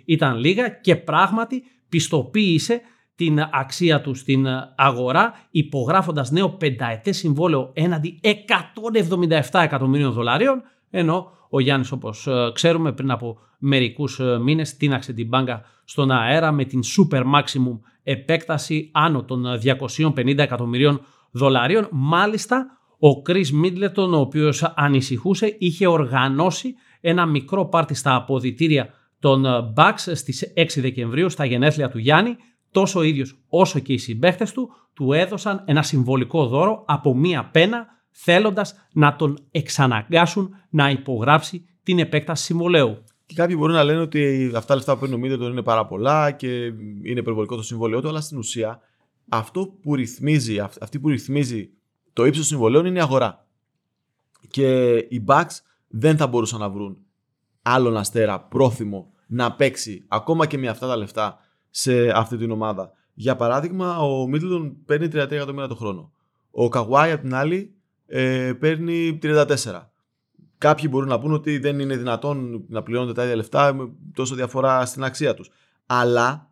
ήταν 0.04 0.36
λίγα 0.36 0.68
και 0.68 0.96
πράγματι 0.96 1.62
πιστοποίησε 1.88 2.80
την 3.16 3.48
αξία 3.52 4.00
τους 4.00 4.18
στην 4.18 4.46
αγορά 4.76 5.32
υπογράφοντας 5.50 6.30
νέο 6.30 6.50
πενταετές 6.50 7.16
συμβόλαιο 7.16 7.70
έναντι 7.72 8.20
177 9.50 9.60
εκατομμύριων 9.62 10.12
δολαρίων 10.12 10.62
ενώ 10.90 11.32
ο 11.50 11.60
Γιάννης 11.60 11.92
όπως 11.92 12.26
ε, 12.26 12.50
ξέρουμε 12.54 12.92
πριν 12.92 13.10
από 13.10 13.38
μερικούς 13.58 14.20
ε, 14.20 14.38
μήνες 14.38 14.76
τίναξε 14.76 15.12
την 15.12 15.26
μπάγκα 15.28 15.62
στον 15.84 16.10
αέρα 16.10 16.52
με 16.52 16.64
την 16.64 16.80
super 16.96 17.22
maximum 17.22 17.78
επέκταση 18.02 18.90
άνω 18.92 19.24
των 19.24 19.44
250 19.78 20.38
εκατομμυρίων 20.38 21.00
δολαρίων. 21.30 21.88
Μάλιστα 21.90 22.66
ο 22.98 23.22
Chris 23.28 23.64
Middleton 23.64 24.10
ο 24.10 24.16
οποίος 24.16 24.62
ανησυχούσε 24.62 25.56
είχε 25.58 25.86
οργανώσει 25.86 26.74
ένα 27.00 27.26
μικρό 27.26 27.66
πάρτι 27.66 27.94
στα 27.94 28.14
αποδητήρια 28.14 28.88
των 29.18 29.44
Bucks 29.76 30.12
στις 30.12 30.52
6 30.56 30.66
Δεκεμβρίου 30.76 31.30
στα 31.30 31.44
γενέθλια 31.44 31.88
του 31.88 31.98
Γιάννη 31.98 32.36
τόσο 32.74 32.98
ο 32.98 33.02
ίδιος 33.02 33.36
όσο 33.48 33.78
και 33.78 33.92
οι 33.92 33.98
συμπαίχτες 33.98 34.52
του 34.52 34.70
του 34.92 35.12
έδωσαν 35.12 35.62
ένα 35.66 35.82
συμβολικό 35.82 36.46
δώρο 36.46 36.84
από 36.86 37.14
μία 37.14 37.44
πένα 37.52 37.86
θέλοντας 38.10 38.74
να 38.92 39.16
τον 39.16 39.38
εξαναγκάσουν 39.50 40.50
να 40.70 40.90
υπογράψει 40.90 41.64
την 41.82 41.98
επέκταση 41.98 42.44
συμβολέου. 42.44 43.04
Και 43.26 43.34
κάποιοι 43.34 43.56
μπορούν 43.58 43.74
να 43.74 43.84
λένε 43.84 44.00
ότι 44.00 44.46
αυτά 44.46 44.66
τα 44.66 44.74
λεφτά 44.74 44.94
που 44.94 45.00
παίρνει 45.00 45.14
ο 45.14 45.18
Μίντελτον 45.18 45.50
είναι 45.50 45.62
πάρα 45.62 45.86
πολλά 45.86 46.30
και 46.30 46.64
είναι 47.02 47.20
υπερβολικό 47.20 47.56
το 47.56 47.62
συμβολέο 47.62 48.00
του, 48.00 48.08
αλλά 48.08 48.20
στην 48.20 48.38
ουσία 48.38 48.80
αυτό 49.28 49.66
που 49.82 49.94
ρυθμίζει, 49.94 50.58
αυτή 50.58 50.98
που 50.98 51.08
ρυθμίζει 51.08 51.70
το 52.12 52.24
ύψος 52.24 52.48
των 52.48 52.56
συμβολέων 52.56 52.86
είναι 52.86 52.98
η 52.98 53.02
αγορά. 53.02 53.46
Και 54.50 54.94
οι 54.96 55.24
Bucks 55.26 55.58
δεν 55.88 56.16
θα 56.16 56.26
μπορούσαν 56.26 56.60
να 56.60 56.68
βρουν 56.68 56.98
άλλον 57.62 57.96
αστέρα 57.96 58.40
πρόθυμο 58.40 59.12
να 59.26 59.52
παίξει 59.52 60.04
ακόμα 60.08 60.46
και 60.46 60.58
με 60.58 60.68
αυτά 60.68 60.86
τα 60.86 60.96
λεφτά 60.96 61.38
σε 61.76 62.10
αυτή 62.10 62.36
την 62.36 62.50
ομάδα. 62.50 62.90
Για 63.14 63.36
παράδειγμα, 63.36 63.98
ο 63.98 64.26
Μίτλτον 64.26 64.76
παίρνει 64.84 65.06
33 65.06 65.14
εκατομμύρια 65.14 65.68
το 65.68 65.74
χρόνο. 65.74 66.12
Ο 66.50 66.68
Καγουάη, 66.68 67.12
απ' 67.12 67.20
την 67.20 67.34
άλλη, 67.34 67.74
ε, 68.06 68.52
παίρνει 68.60 69.18
34. 69.22 69.92
Κάποιοι 70.58 70.88
μπορούν 70.90 71.08
να 71.08 71.18
πούν 71.18 71.32
ότι 71.32 71.58
δεν 71.58 71.78
είναι 71.78 71.96
δυνατόν 71.96 72.64
να 72.68 72.82
πληρώνονται 72.82 73.12
τα 73.12 73.22
ίδια 73.22 73.36
λεφτά 73.36 73.74
με 73.74 73.90
τόσο 74.14 74.34
διαφορά 74.34 74.86
στην 74.86 75.04
αξία 75.04 75.34
τους. 75.34 75.50
Αλλά 75.86 76.50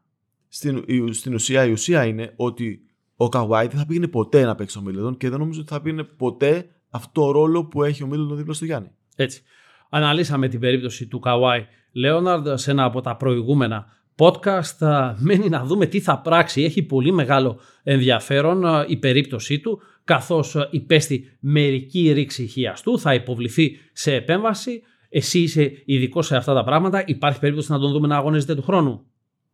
στην, 0.48 0.84
στην 1.10 1.34
ουσία, 1.34 1.64
η 1.64 1.72
ουσία 1.72 2.04
είναι 2.04 2.32
ότι 2.36 2.80
ο 3.16 3.28
Καγουάη 3.28 3.66
δεν 3.66 3.78
θα 3.78 3.86
πήγαινε 3.86 4.06
ποτέ 4.06 4.44
να 4.44 4.54
παίξει 4.54 4.78
ο 4.78 4.80
Μίτλτον 4.80 5.16
και 5.16 5.28
δεν 5.28 5.38
νομίζω 5.38 5.60
ότι 5.60 5.72
θα 5.72 5.80
πήγαινε 5.80 6.02
ποτέ 6.02 6.70
αυτό 6.90 7.22
το 7.22 7.30
ρόλο 7.30 7.64
που 7.64 7.82
έχει 7.82 8.02
ο 8.02 8.06
Μίτλτον 8.06 8.36
δίπλα 8.36 8.54
στο 8.54 8.64
Γιάννη. 8.64 8.90
Έτσι. 9.16 9.42
Αναλύσαμε 9.88 10.48
την 10.48 10.60
περίπτωση 10.60 11.06
του 11.06 11.18
Καουάι 11.18 11.66
Λέοναρντ 11.92 12.48
σε 12.54 12.70
ένα 12.70 12.84
από 12.84 13.00
τα 13.00 13.16
προηγούμενα 13.16 13.86
podcast. 14.16 15.14
Μένει 15.18 15.48
να 15.48 15.64
δούμε 15.64 15.86
τι 15.86 16.00
θα 16.00 16.18
πράξει. 16.18 16.62
Έχει 16.62 16.82
πολύ 16.82 17.12
μεγάλο 17.12 17.58
ενδιαφέρον 17.82 18.64
η 18.86 18.96
περίπτωσή 18.96 19.58
του, 19.58 19.80
καθώς 20.04 20.56
υπέστη 20.70 21.36
μερική 21.40 22.12
ρήξη 22.12 22.50
του, 22.82 22.98
θα 22.98 23.14
υποβληθεί 23.14 23.76
σε 23.92 24.14
επέμβαση. 24.14 24.82
Εσύ 25.08 25.38
είσαι 25.38 25.82
ειδικός 25.84 26.26
σε 26.26 26.36
αυτά 26.36 26.54
τα 26.54 26.64
πράγματα. 26.64 27.04
Υπάρχει 27.06 27.38
περίπτωση 27.38 27.72
να 27.72 27.78
τον 27.78 27.92
δούμε 27.92 28.06
να 28.06 28.16
αγωνίζεται 28.16 28.54
του 28.54 28.62
χρόνου; 28.62 29.06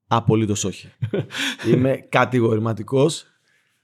Απολύτως 0.07 0.65
όχι. 0.65 0.88
Είμαι 1.73 2.07
κατηγορηματικός 2.09 3.25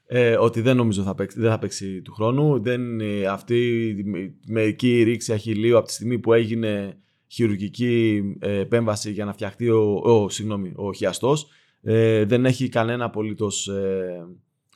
ε, 0.06 0.36
ότι 0.36 0.60
δεν 0.60 0.76
νομίζω 0.76 1.02
θα 1.02 1.14
παίξει, 1.14 1.40
δεν 1.40 1.50
θα 1.50 1.58
παίξει 1.58 2.02
του 2.02 2.12
χρόνου. 2.12 2.60
Δεν, 2.62 3.00
ε, 3.00 3.26
αυτή 3.26 3.88
η 3.88 4.52
μερική 4.52 5.02
ρήξη 5.02 5.32
αχυλίου 5.32 5.76
από 5.76 5.86
τη 5.86 5.92
στιγμή 5.92 6.18
που 6.18 6.32
έγινε 6.32 6.98
χειρουργική 7.34 8.22
ε, 8.38 8.58
επέμβαση 8.58 9.12
για 9.12 9.24
να 9.24 9.32
φτιαχτεί 9.32 9.68
ο, 9.68 10.00
ο, 10.04 10.28
συγγνώμη, 10.28 10.72
ο 10.76 10.92
χιαστός. 10.92 11.46
Ε, 11.82 12.24
δεν 12.24 12.44
έχει 12.44 12.68
κανένα 12.68 13.04
απολύτως 13.04 13.68
ε, 13.68 14.26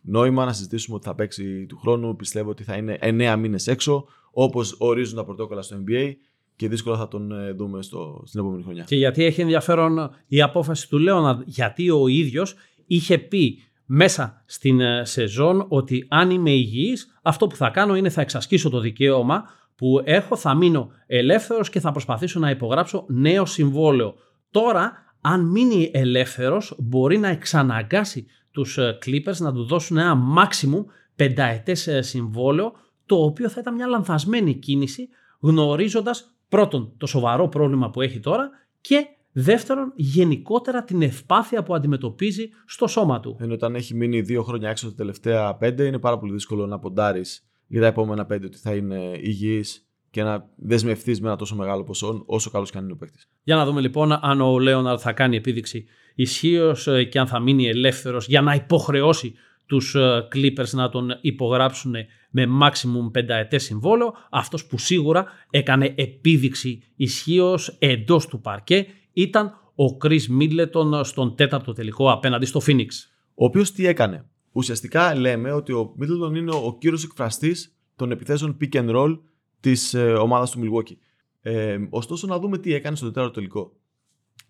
νόημα 0.03 0.45
να 0.45 0.53
συζητήσουμε 0.53 0.97
ότι 0.97 1.07
θα 1.07 1.15
παίξει 1.15 1.67
του 1.67 1.79
χρόνου. 1.79 2.17
Πιστεύω 2.17 2.51
ότι 2.51 2.63
θα 2.63 2.77
είναι 2.77 2.99
9 3.03 3.37
μήνες 3.39 3.67
έξω, 3.67 4.07
όπως 4.31 4.75
ορίζουν 4.79 5.17
τα 5.17 5.25
πρωτόκολλα 5.25 5.63
στο 5.63 5.77
NBA 5.87 6.13
και 6.57 6.69
δύσκολα 6.69 6.97
θα 6.97 7.09
τον 7.09 7.33
ε, 7.33 7.53
δούμε 7.53 7.83
στο, 7.83 8.23
στην 8.25 8.41
επόμενη 8.41 8.63
χρονιά. 8.63 8.85
Και 8.85 8.97
γιατί 8.97 9.25
έχει 9.25 9.41
ενδιαφέρον 9.41 10.11
η 10.27 10.43
απόφαση 10.43 10.89
του 10.89 10.99
Λέωνα, 10.99 11.43
γιατί 11.47 11.91
ο 11.91 12.07
ίδιος 12.07 12.55
είχε 12.87 13.19
πει 13.19 13.59
μέσα 13.85 14.43
στην 14.47 14.81
ε, 14.81 15.05
σεζόν 15.05 15.65
ότι 15.69 16.07
αν 16.09 16.31
είμαι 16.31 16.51
υγιής, 16.51 17.19
αυτό 17.23 17.47
που 17.47 17.57
θα 17.57 17.69
κάνω 17.69 17.97
είναι 17.97 18.09
θα 18.09 18.21
εξασκήσω 18.21 18.71
το 18.71 18.81
δικαίωμα 18.81 19.45
που 19.79 20.03
έχω, 20.05 20.37
θα 20.37 20.55
μείνω 20.55 20.91
ελεύθερος 21.07 21.71
και 21.71 21.81
θα 21.81 21.91
προσπαθήσω 21.91 22.41
να 22.41 22.51
υπογράψω 22.51 23.05
νέο 23.09 23.47
συμβόλαιο. 23.47 24.15
Τώρα, 24.51 24.93
αν 25.21 25.51
μείνει 25.51 25.91
ελεύθερος, 25.95 26.75
μπορεί 26.79 27.19
να 27.19 27.29
εξαναγκάσει 27.29 28.27
τους 28.51 28.79
ε, 28.79 28.99
Clippers 29.05 29.37
να 29.37 29.53
του 29.53 29.65
δώσουν 29.65 29.97
ένα 29.97 30.17
maximum 30.39 30.85
πενταετές 31.17 31.87
ε, 31.87 32.03
συμβόλαιο, 32.03 32.73
το 33.07 33.17
οποίο 33.25 33.49
θα 33.49 33.61
ήταν 33.61 33.75
μια 33.75 33.87
λανθασμένη 33.87 34.55
κίνηση, 34.55 35.09
γνωρίζοντας 35.41 36.37
πρώτον 36.49 36.93
το 36.97 37.07
σοβαρό 37.07 37.49
πρόβλημα 37.49 37.91
που 37.91 38.01
έχει 38.01 38.21
τώρα 38.21 38.51
και 38.81 39.07
Δεύτερον, 39.33 39.93
γενικότερα 39.97 40.85
την 40.85 41.03
ευπάθεια 41.03 41.63
που 41.63 41.75
αντιμετωπίζει 41.75 42.49
στο 42.67 42.87
σώμα 42.87 43.21
του. 43.21 43.37
Ενώ 43.41 43.55
όταν 43.55 43.75
έχει 43.75 43.95
μείνει 43.95 44.21
δύο 44.21 44.43
χρόνια 44.43 44.71
έξω 44.71 44.89
τα 44.89 44.95
τελευταία 44.95 45.55
πέντε, 45.55 45.85
είναι 45.85 45.99
πάρα 45.99 46.19
πολύ 46.19 46.33
δύσκολο 46.33 46.67
να 46.67 46.79
ποντάρεις 46.79 47.49
για 47.69 47.81
τα 47.81 47.87
επόμενα 47.87 48.27
πέντε 48.27 48.47
ότι 48.47 48.59
θα 48.59 48.75
είναι 48.75 49.19
υγιή 49.21 49.65
και 50.11 50.23
να 50.23 50.49
δεσμευτείς 50.57 51.21
με 51.21 51.29
ένα 51.29 51.37
τόσο 51.37 51.57
μεγάλο 51.57 51.85
ποσό, 51.85 52.23
όσο 52.27 52.51
καλός 52.51 52.71
και 52.71 52.79
αν 52.79 52.85
είναι 52.85 52.93
ο 52.93 52.97
παίκτης. 52.97 53.29
Για 53.43 53.57
να 53.57 53.65
δούμε 53.65 53.81
λοιπόν 53.81 54.13
αν 54.13 54.41
ο 54.41 54.59
Λέοναρ 54.59 54.99
θα 55.01 55.13
κάνει 55.13 55.37
επίδειξη 55.37 55.85
ισχύως 56.15 56.87
ε, 56.87 57.05
και 57.05 57.19
αν 57.19 57.27
θα 57.27 57.39
μείνει 57.41 57.69
ελεύθερος 57.69 58.27
για 58.27 58.41
να 58.41 58.55
υποχρεώσει 58.55 59.35
τους 59.67 59.95
ε, 59.95 60.29
Clippers 60.35 60.71
να 60.71 60.89
τον 60.89 61.19
υπογράψουν 61.21 61.95
με 62.31 62.47
maximum 62.63 63.13
πενταετές 63.13 63.63
συμβόλαιο. 63.63 64.15
Αυτός 64.31 64.67
που 64.67 64.79
σίγουρα 64.79 65.27
έκανε 65.51 65.95
επίδειξη 65.97 66.83
ισχύως 66.97 67.77
εντός 67.79 68.27
του 68.27 68.41
παρκέ 68.41 68.87
ήταν 69.13 69.47
ο 69.75 69.97
Chris 70.05 70.21
Middleton 70.41 71.01
στον 71.05 71.37
τέταρτο 71.37 71.73
τελικό 71.73 72.11
απέναντι 72.13 72.47
στο 72.47 72.61
Phoenix. 72.67 72.87
Ο 73.35 73.45
οποίος 73.45 73.73
τι 73.73 73.87
έκανε; 73.87 74.25
Ουσιαστικά 74.53 75.15
λέμε 75.15 75.53
ότι 75.53 75.73
ο 75.73 75.95
Middleton 76.01 76.37
είναι 76.37 76.51
ο 76.55 76.77
κύριος 76.81 77.05
εκφραστής 77.05 77.77
των 77.97 78.11
επιθέσεων 78.11 78.57
pick 78.61 78.75
and 78.75 78.97
roll 78.97 79.19
της 79.61 79.95
ε, 79.95 80.13
ομάδας 80.13 80.51
του 80.51 80.61
Milwaukee. 80.63 80.97
Ε, 81.41 81.79
ωστόσο, 81.91 82.27
να 82.27 82.39
δούμε 82.39 82.59
τι 82.59 82.75
έκανε 82.75 82.97
στο 82.97 83.07
τέταρτο 83.07 83.31
τελικό. 83.31 83.73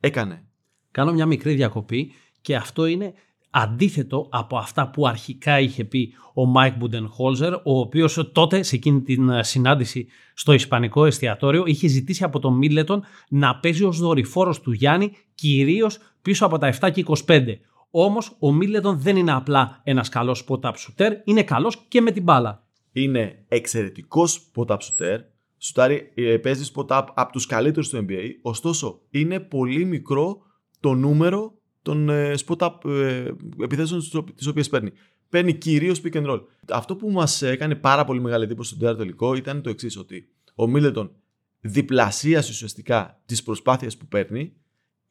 Έκανε. 0.01 0.45
Κάνω 0.91 1.13
μια 1.13 1.27
μικρή 1.27 1.55
διακοπή 1.55 2.13
και 2.41 2.57
αυτό 2.57 2.87
είναι 2.87 3.13
αντίθετο 3.51 4.29
από 4.31 4.57
αυτά 4.57 4.91
που 4.91 5.07
αρχικά 5.07 5.61
είχε 5.61 5.85
πει 5.85 6.15
ο 6.35 6.47
Μάικ 6.47 6.77
Μπουντενχόλζερ, 6.77 7.55
ο 7.55 7.61
οποίος 7.65 8.31
τότε 8.33 8.63
σε 8.63 8.77
εκείνη 8.77 9.01
την 9.01 9.29
ε, 9.29 9.43
συνάντηση 9.43 10.07
στο 10.35 10.53
Ισπανικό 10.53 11.05
εστιατόριο 11.05 11.63
είχε 11.67 11.87
ζητήσει 11.87 12.25
από 12.25 12.39
τον 12.39 12.55
Μίντλετον 12.57 13.05
να 13.29 13.57
παίζει 13.57 13.85
ως 13.85 13.99
δορυφόρος 13.99 14.61
του 14.61 14.73
Γιάννη 14.73 15.13
κυρίως 15.35 15.99
πίσω 16.23 16.47
από 16.47 16.59
τα 16.59 16.75
7 16.81 16.91
και 16.93 17.05
25. 17.27 17.45
Όμως 17.91 18.37
ο 18.39 18.53
Μίντλετον 18.53 19.01
δεν 19.01 19.17
είναι 19.17 19.33
απλά 19.33 19.81
ένας 19.85 20.09
καλός 20.09 20.47
spot-up 20.49 20.73
shooter, 20.73 21.11
είναι 21.25 21.43
καλός 21.43 21.85
και 21.89 22.01
με 22.01 22.11
την 22.11 22.23
μπάλα. 22.23 22.67
Είναι 22.93 23.45
εξαιρετικός 23.49 24.51
spot-up 24.55 24.77
shooter, 24.77 25.19
Σουτάρει, 25.59 26.13
ε, 26.15 26.37
παίζεις 26.37 26.73
spot-up 26.75 27.07
από 27.15 27.33
τους 27.33 27.47
καλύτερους 27.47 27.89
του 27.89 28.07
NBA, 28.09 28.31
ωστόσο 28.43 29.01
είναι 29.11 29.41
πολύ 29.41 29.85
μικρό 29.85 30.43
το 30.81 30.95
νούμερο 30.95 31.59
των 31.83 32.09
ε, 32.09 32.35
spot-up 32.47 32.85
ε, 32.85 33.31
επιθέσεων 33.61 34.01
τις 34.35 34.47
οποίες 34.47 34.69
παίρνει. 34.69 34.93
Παίρνει 35.29 35.55
κυρίως 35.55 36.01
pick 36.05 36.13
and 36.13 36.31
roll. 36.31 36.41
Αυτό 36.69 36.97
που 36.97 37.11
μας 37.11 37.43
έκανε 37.43 37.75
πάρα 37.75 38.05
πολύ 38.05 38.21
μεγάλη 38.21 38.45
εντύπωση 38.45 38.71
στο 38.71 38.79
τέταρτο 38.79 38.99
τελικό 38.99 39.35
ήταν 39.35 39.63
το 39.63 39.71
εξής, 39.71 39.97
ότι 39.97 40.29
ο 40.55 40.67
Μίλετον 40.67 41.13
διπλασίασε 41.61 42.51
ουσιαστικά 42.51 43.21
τις 43.27 43.43
προσπάθειες 43.43 43.97
που 43.97 44.07
παίρνει, 44.07 44.53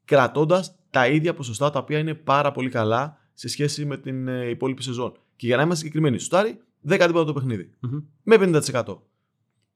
κρατώντας 0.08 0.76
τα 0.90 1.08
ίδια 1.08 1.34
ποσοστά 1.34 1.70
τα 1.70 1.80
οποία 1.80 2.00
είναι 2.00 2.14
πάρα 2.14 2.52
πολύ 2.52 2.70
καλά 2.70 3.18
σε 3.34 3.48
σχέση 3.48 3.86
με 3.86 3.98
την 3.98 4.28
ε, 4.28 4.50
υπόλοιπη 4.50 4.84
σεζόν. 4.84 5.12
Και 5.36 5.46
για 5.46 5.56
να 5.56 5.62
είμαστε 5.62 5.86
συγκεκριμένοι, 5.86 6.20
σουτάρει 6.20 6.62
10 6.88 6.98
τίποτα 7.06 7.24
το 7.24 7.34
παιχνιδι 7.34 7.70
Με 8.24 8.36
50%. 8.40 8.98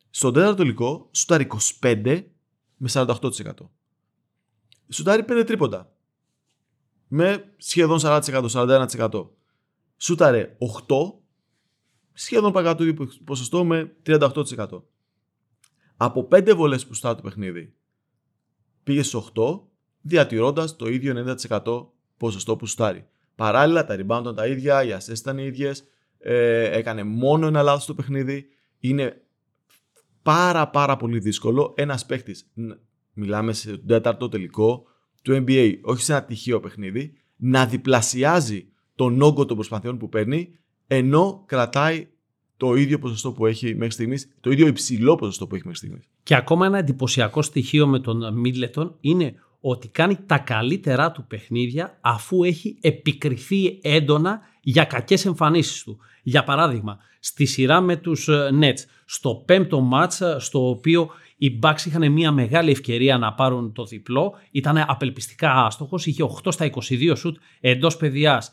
Στον 0.09 0.33
τέταρτο 0.33 0.55
τελικό, 0.55 1.09
σουτάρει 1.11 1.47
25 1.81 2.23
με 2.77 2.89
48%. 2.93 3.15
Σουτάρει 4.89 5.25
5 5.27 5.43
τρίποντα. 5.45 5.93
Με 7.07 7.53
σχεδόν 7.57 7.99
40%, 8.01 8.47
41%. 8.49 9.27
Σούταρε 9.97 10.57
8, 10.87 10.95
σχεδόν 12.13 12.51
πάει 12.51 12.75
το 12.75 12.83
ίδιο 12.83 13.09
ποσοστό 13.23 13.63
με 13.63 13.95
38%. 14.05 14.81
Από 15.97 16.27
5 16.31 16.53
βολές 16.55 16.87
που 16.87 16.93
στάρει 16.93 17.15
το 17.15 17.21
παιχνίδι, 17.21 17.73
πήγε 18.83 19.03
στις 19.03 19.31
8, 19.33 19.70
διατηρώντας 20.01 20.75
το 20.75 20.87
ίδιο 20.87 21.35
90% 21.61 21.85
ποσοστό 22.17 22.55
που 22.55 22.65
στάρει. 22.65 23.05
Παράλληλα, 23.35 23.85
τα 23.85 23.95
rebound 23.95 24.19
ήταν 24.21 24.35
τα 24.35 24.47
ίδια, 24.47 24.83
οι 24.83 24.89
assists 24.97 25.17
ήταν 25.17 25.37
οι 25.37 25.43
ίδιες, 25.45 25.83
ε, 26.19 26.77
έκανε 26.77 27.03
μόνο 27.03 27.47
ένα 27.47 27.61
λάθος 27.61 27.83
στο 27.83 27.93
παιχνίδι. 27.93 28.45
Είναι 28.79 29.21
πάρα 30.21 30.69
πάρα 30.69 30.97
πολύ 30.97 31.19
δύσκολο 31.19 31.73
ένας 31.77 32.05
παίχτη, 32.05 32.35
μιλάμε 33.13 33.53
σε 33.53 33.77
τέταρτο 33.77 34.29
τελικό 34.29 34.83
του 35.21 35.43
NBA, 35.47 35.79
όχι 35.81 36.03
σε 36.03 36.11
ένα 36.11 36.23
τυχαίο 36.23 36.59
παιχνίδι, 36.59 37.13
να 37.35 37.65
διπλασιάζει 37.65 38.67
τον 38.95 39.21
όγκο 39.21 39.45
των 39.45 39.55
προσπαθειών 39.55 39.97
που 39.97 40.09
παίρνει, 40.09 40.59
ενώ 40.87 41.43
κρατάει 41.45 42.07
το 42.57 42.75
ίδιο 42.75 42.99
ποσοστό 42.99 43.31
που 43.31 43.45
έχει 43.45 43.75
μέχρι 43.75 43.91
στιγμής, 43.93 44.31
το 44.39 44.51
ίδιο 44.51 44.67
υψηλό 44.67 45.15
ποσοστό 45.15 45.47
που 45.47 45.55
έχει 45.55 45.63
μέχρι 45.67 45.79
στιγμής. 45.79 46.09
Και 46.23 46.35
ακόμα 46.35 46.65
ένα 46.65 46.77
εντυπωσιακό 46.77 47.41
στοιχείο 47.41 47.87
με 47.87 47.99
τον 47.99 48.39
Μίτλετον 48.39 48.97
είναι 48.99 49.35
ότι 49.61 49.87
κάνει 49.87 50.15
τα 50.25 50.37
καλύτερά 50.37 51.11
του 51.11 51.25
παιχνίδια 51.27 51.97
αφού 52.01 52.43
έχει 52.43 52.77
επικριθεί 52.81 53.79
έντονα 53.81 54.39
για 54.61 54.83
κακές 54.83 55.25
εμφανίσεις 55.25 55.83
του. 55.83 55.97
Για 56.23 56.43
παράδειγμα, 56.43 56.97
στη 57.19 57.45
σειρά 57.45 57.81
με 57.81 57.95
τους 57.95 58.27
ε, 58.27 58.49
Nets, 58.61 58.85
στο 59.05 59.43
πέμπτο 59.45 59.79
μάτς 59.79 60.21
ε, 60.21 60.35
στο 60.39 60.69
οποίο 60.69 61.09
οι 61.37 61.59
Bucks 61.63 61.85
είχαν 61.85 62.11
μια 62.11 62.31
μεγάλη 62.31 62.71
ευκαιρία 62.71 63.17
να 63.17 63.33
πάρουν 63.33 63.73
το 63.73 63.83
διπλό, 63.83 64.33
ήταν 64.51 64.77
απελπιστικά 64.87 65.51
άστοχος, 65.51 66.05
είχε 66.05 66.23
8 66.43 66.51
στα 66.51 66.69
22 66.89 67.13
σουτ 67.15 67.37
εντός 67.59 67.97
παιδιάς. 67.97 68.51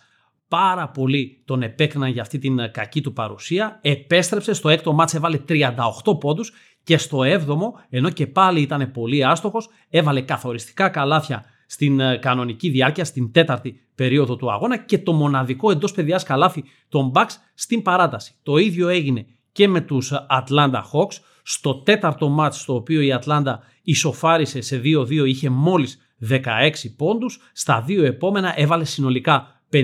Πάρα 0.49 0.88
πολύ 0.88 1.43
τον 1.45 1.62
επέκναν 1.62 2.11
για 2.11 2.23
αυτή 2.23 2.38
την 2.38 2.59
ε, 2.59 2.69
κακή 2.69 3.00
του 3.00 3.12
παρουσία. 3.12 3.79
Επέστρεψε 3.83 4.53
στο 4.53 4.69
έκτο 4.69 4.93
μάτς, 4.93 5.15
έβαλε 5.15 5.41
38 5.49 5.75
πόντους 6.21 6.53
και 6.88 6.99
στο 6.99 7.23
έβδομο, 7.23 7.75
ενώ 7.88 8.11
και 8.11 8.26
πάλι 8.26 8.61
ήταν 8.61 8.90
πολύ 8.92 9.25
άστοχος, 9.25 9.68
έβαλε 9.90 10.21
καθοριστικά 10.21 10.88
καλάθια 10.88 11.45
στην 11.66 12.00
ε, 12.00 12.16
κανονική 12.16 12.68
διάρκεια, 12.68 13.04
στην 13.04 13.33
τέταρτη 13.33 13.80
περίοδο 13.95 14.37
του 14.37 14.52
αγώνα 14.52 14.76
και 14.76 14.99
το 14.99 15.12
μοναδικό 15.12 15.71
εντός 15.71 15.92
παιδιάς 15.92 16.23
καλάθι 16.23 16.64
των 16.88 17.12
Bucks 17.14 17.30
στην 17.54 17.83
παράταση. 17.83 18.35
Το 18.42 18.57
ίδιο 18.57 18.88
έγινε 18.88 19.26
και 19.52 19.68
με 19.68 19.80
τους 19.80 20.12
Atlanta 20.12 20.80
Hawks. 20.92 21.16
Στο 21.42 21.75
τέταρτο 21.75 22.28
μάτς 22.28 22.61
στο 22.61 22.75
οποίο 22.75 23.00
η 23.00 23.12
Ατλάντα 23.12 23.62
ισοφάρισε 23.83 24.61
σε 24.61 24.80
2-2 24.85 25.26
είχε 25.26 25.50
μόλις 25.50 25.99
16 26.30 26.71
πόντους. 26.97 27.40
Στα 27.52 27.80
δύο 27.80 28.04
επόμενα 28.04 28.52
έβαλε 28.57 28.85
συνολικά 28.85 29.62
58 29.73 29.78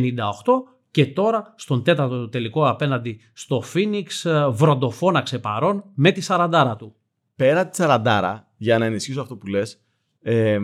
και 0.94 1.06
τώρα 1.06 1.54
στον 1.56 1.82
τέταρτο 1.82 2.28
τελικό 2.28 2.68
απέναντι 2.68 3.20
στο 3.32 3.62
Phoenix 3.74 4.30
ε, 4.30 4.48
βροντοφώναξε 4.48 5.38
παρόν 5.38 5.84
με 5.94 6.10
τη 6.12 6.20
σαραντάρα 6.20 6.76
του. 6.76 6.94
Πέρα 7.36 7.68
τη 7.68 7.76
σαραντάρα, 7.76 8.52
για 8.56 8.78
να 8.78 8.84
ενισχύσω 8.84 9.20
αυτό 9.20 9.36
που 9.36 9.46
λες, 9.46 9.80
ε, 10.22 10.58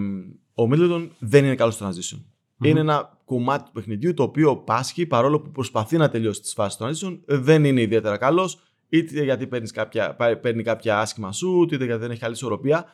ο 0.55 0.67
Μίντλετον 0.67 1.13
δεν 1.19 1.45
είναι 1.45 1.55
καλός 1.55 1.75
στο 1.75 1.89
transition. 1.89 2.23
Είναι 2.63 2.81
ένα 2.81 3.19
κομμάτι 3.25 3.65
του 3.65 3.71
παιχνιδιού 3.73 4.15
το 4.15 4.23
οποίο 4.23 4.57
πάσχει 4.57 5.07
παρόλο 5.07 5.41
που 5.41 5.51
προσπαθεί 5.51 5.97
να 5.97 6.09
τελειώσει 6.09 6.41
τις 6.41 6.53
φάσεις 6.53 6.79
του 6.79 6.85
transition, 6.85 7.21
δεν 7.27 7.65
είναι 7.65 7.81
ιδιαίτερα 7.81 8.17
καλός, 8.17 8.59
είτε 8.89 9.23
γιατί 9.25 9.47
παίρνεις 9.47 9.71
κάποια, 9.71 10.17
παίρνει 10.41 10.63
κάποια 10.63 10.99
άσχημα 10.99 11.33
σου, 11.33 11.63
είτε 11.63 11.85
γιατί 11.85 12.01
δεν 12.01 12.11
έχει 12.11 12.21
καλή 12.21 12.35
ισορροπία. 12.35 12.85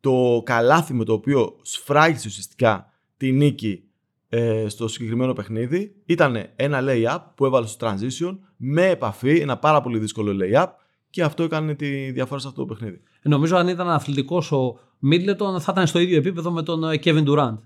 Το 0.00 0.42
καλάθι 0.44 0.94
με 0.94 1.04
το 1.04 1.12
οποίο 1.12 1.56
σφράγισε 1.62 2.28
ουσιαστικά 2.28 2.92
τη 3.16 3.32
νίκη 3.32 3.82
ε, 4.28 4.68
στο 4.68 4.88
συγκεκριμένο 4.88 5.32
παιχνίδι 5.32 5.94
ήταν 6.04 6.36
ένα 6.56 6.80
lay-up 6.82 7.18
που 7.34 7.44
έβαλε 7.44 7.66
στο 7.66 7.86
transition 7.86 8.38
με 8.56 8.86
επαφή, 8.86 9.36
ένα 9.38 9.56
πάρα 9.56 9.80
πολύ 9.80 9.98
δύσκολο 9.98 10.36
lay-up 10.40 10.66
και 11.10 11.22
αυτό 11.22 11.42
έκανε 11.42 11.74
τη 11.74 12.10
διαφορά 12.10 12.40
σε 12.40 12.48
αυτό 12.48 12.60
το 12.60 12.74
παιχνίδι. 12.74 13.00
Νομίζω 13.22 13.56
αν 13.56 13.68
ήταν 13.68 13.88
αθλητικός 13.88 14.52
ο 14.52 14.78
Μίτλετον 14.98 15.60
θα 15.60 15.72
ήταν 15.72 15.86
στο 15.86 15.98
ίδιο 15.98 16.16
επίπεδο 16.16 16.50
με 16.50 16.62
τον 16.62 16.84
ε, 16.84 16.98
Kevin 17.04 17.26
Durant. 17.26 17.58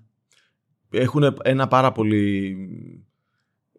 Έχουν 0.91 1.37
ένα 1.43 1.69
πάρα 1.69 1.93
πολύ 1.93 2.57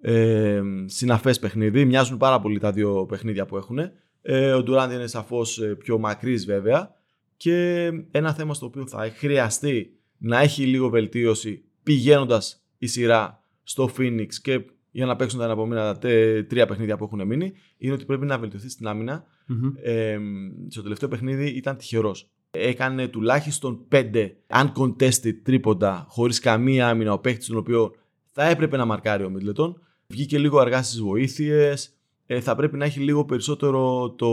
ε, 0.01 0.61
συναφές 0.85 1.39
παιχνίδι. 1.39 1.85
Μοιάζουν 1.85 2.17
πάρα 2.17 2.39
πολύ 2.39 2.59
τα 2.59 2.71
δύο 2.71 3.05
παιχνίδια 3.05 3.45
που 3.45 3.57
έχουν. 3.57 3.79
Ε, 4.21 4.53
ο 4.53 4.63
Durant 4.67 4.89
είναι 4.93 5.07
σαφώς 5.07 5.59
ε, 5.59 5.75
πιο 5.75 5.97
μακρύς 5.97 6.45
βέβαια 6.45 6.95
και 7.37 7.89
ένα 8.11 8.33
θέμα 8.33 8.53
στο 8.53 8.65
οποίο 8.65 8.87
θα 8.87 9.11
χρειαστεί 9.15 9.99
να 10.17 10.39
έχει 10.39 10.65
λίγο 10.65 10.89
βελτίωση 10.89 11.63
πηγαίνοντας 11.83 12.60
η 12.81 12.87
σειρά 12.87 13.43
στο 13.63 13.89
Phoenix 13.97 14.27
και 14.41 14.65
για 14.91 15.05
να 15.05 15.15
παίξουν 15.15 15.39
τα 15.39 15.51
επόμενα 15.51 15.97
τρία 16.47 16.65
παιχνίδια 16.67 16.97
που 16.97 17.03
έχουν 17.03 17.27
μείνει 17.27 17.53
είναι 17.77 17.93
ότι 17.93 18.05
πρέπει 18.05 18.25
να 18.25 18.39
βελτιωθεί 18.39 18.69
στην 18.69 18.87
άμυνα. 18.87 19.23
Mm-hmm. 19.49 19.73
Ε, 19.83 20.17
στο 20.67 20.81
τελευταίο 20.81 21.09
παιχνίδι 21.09 21.47
ήταν 21.47 21.77
τυχερός. 21.77 22.29
Έκανε 22.51 23.07
τουλάχιστον 23.07 23.87
πέντε 23.87 24.35
uncontested 24.47 25.35
τρίποντα 25.43 26.05
χωρίς 26.09 26.39
καμία 26.39 26.89
άμυνα 26.89 27.13
ο 27.13 27.19
παίχτη 27.19 27.45
τον 27.45 27.57
οποίο 27.57 27.95
θα 28.31 28.43
έπρεπε 28.43 28.77
να 28.77 28.85
μαρκάρει 28.85 29.23
ο 29.23 29.29
Μίτλετον. 29.29 29.81
Βγήκε 30.07 30.37
λίγο 30.37 30.59
αργά 30.59 30.83
στις 30.83 31.01
βοήθειες. 31.01 31.95
Ε, 32.25 32.39
θα 32.39 32.55
πρέπει 32.55 32.77
να 32.77 32.85
έχει 32.85 32.99
λίγο 32.99 33.25
περισσότερο 33.25 34.11
το 34.11 34.29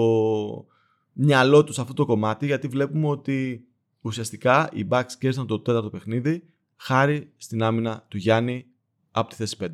μυαλό 1.13 1.65
τους 1.65 1.75
σε 1.75 1.81
αυτό 1.81 1.93
το 1.93 2.07
κομμάτι 2.07 2.47
γιατί 2.47 2.69
βλέπουμε 2.69 3.09
ότι 3.09 3.67
ουσιαστικά 4.01 4.71
οι 4.73 4.87
Bucks 4.91 5.13
κέρδισαν 5.19 5.47
το 5.47 5.61
τέταρτο 5.61 5.91
παιχνίδι 5.91 6.43
χάρη 6.79 7.33
στην 7.37 7.63
άμυνα 7.63 8.05
του 8.09 8.17
Γιάννη 8.17 8.67
από 9.11 9.29
τη 9.29 9.35
θέση 9.35 9.57
5. 9.61 9.67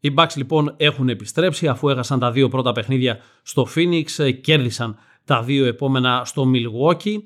Οι 0.00 0.14
Bucks 0.16 0.36
λοιπόν 0.36 0.74
έχουν 0.76 1.08
επιστρέψει 1.08 1.68
αφού 1.68 1.88
έχασαν 1.88 2.18
τα 2.18 2.30
δύο 2.30 2.48
πρώτα 2.48 2.72
παιχνίδια 2.72 3.18
στο 3.42 3.68
Phoenix, 3.74 4.04
ε, 4.16 4.30
κέρδισαν 4.30 4.96
τα 5.24 5.42
δύο 5.42 5.64
επόμενα 5.64 6.22
στο 6.24 6.50
Milwaukee 6.54 7.16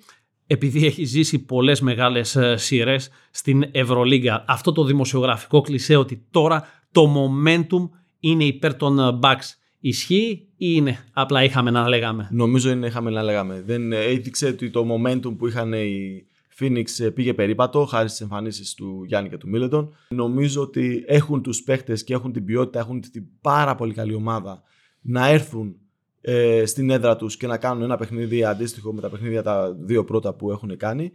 επειδή 0.47 0.87
έχει 0.87 1.05
ζήσει 1.05 1.39
πολλές 1.39 1.81
μεγάλες 1.81 2.37
ε, 2.37 2.57
σειρές 2.57 3.11
στην 3.31 3.69
Ευρωλίγκα. 3.71 4.45
Αυτό 4.49 4.73
το 4.73 4.85
δημοσιογραφικό 4.85 5.61
κλισέ 5.61 5.97
ότι 5.97 6.27
τώρα 6.31 6.69
το 6.93 7.15
momentum 7.17 7.89
είναι 8.21 8.45
υπέρ 8.45 8.75
των 8.75 8.99
ε, 8.99 9.19
Bucks. 9.23 9.57
Ισχύει 9.81 10.49
ή 10.57 10.73
είναι; 10.77 11.05
Απλά 11.13 11.45
είχαμε 11.45 11.71
να 11.71 11.89
λέγαμε. 11.89 12.29
Νομίζω 12.31 12.71
είναι 12.71 12.87
είχαμε 12.87 13.11
να 13.11 13.23
λέγαμε. 13.23 13.63
Δεν 13.67 13.93
έδειξε 13.93 14.47
ότι 14.47 14.71
το 14.71 14.87
momentum 14.93 15.37
που 15.39 15.47
είχαν 15.47 15.73
οι 15.73 16.27
Phoenix 16.59 16.85
ε, 16.99 17.11
πήγε 17.11 17.35
περίπατο 17.35 17.85
χάρη 17.85 18.09
στις 18.09 18.21
εμφανίσεις 18.21 18.75
του 18.75 19.05
Γιάννη 19.07 19.29
και 19.29 19.37
του 19.37 19.49
Μίλετον. 19.49 19.95
Νομίζω 20.09 20.63
ότι 20.63 21.05
έχουν 21.07 21.43
τους 21.43 21.63
παίχτε 21.63 21.95
και 21.95 22.15
έχουν 22.15 22.33
την 22.33 22.45
ποιότητα, 22.45 22.79
έχουν 22.79 23.01
την 23.01 23.27
πάρα 23.41 23.75
πολύ 23.75 23.95
καλή 23.95 24.15
ομάδα 24.15 24.63
να 25.01 25.29
έρθουν 25.29 25.77
ε, 26.21 26.63
στην 26.67 26.91
έδρα 26.91 27.17
τους 27.17 27.37
και 27.37 27.47
να 27.47 27.57
κάνουν 27.57 27.83
ένα 27.83 27.97
παιχνίδι 27.97 28.45
αντίστοιχο 28.45 28.93
με 28.93 29.01
τα 29.01 29.09
παιχνίδια 29.09 29.43
τα 29.43 29.73
δύο 29.73 30.05
πρώτα 30.05 30.35
που 30.35 30.51
έχουν 30.51 30.77
κάνει. 30.77 31.13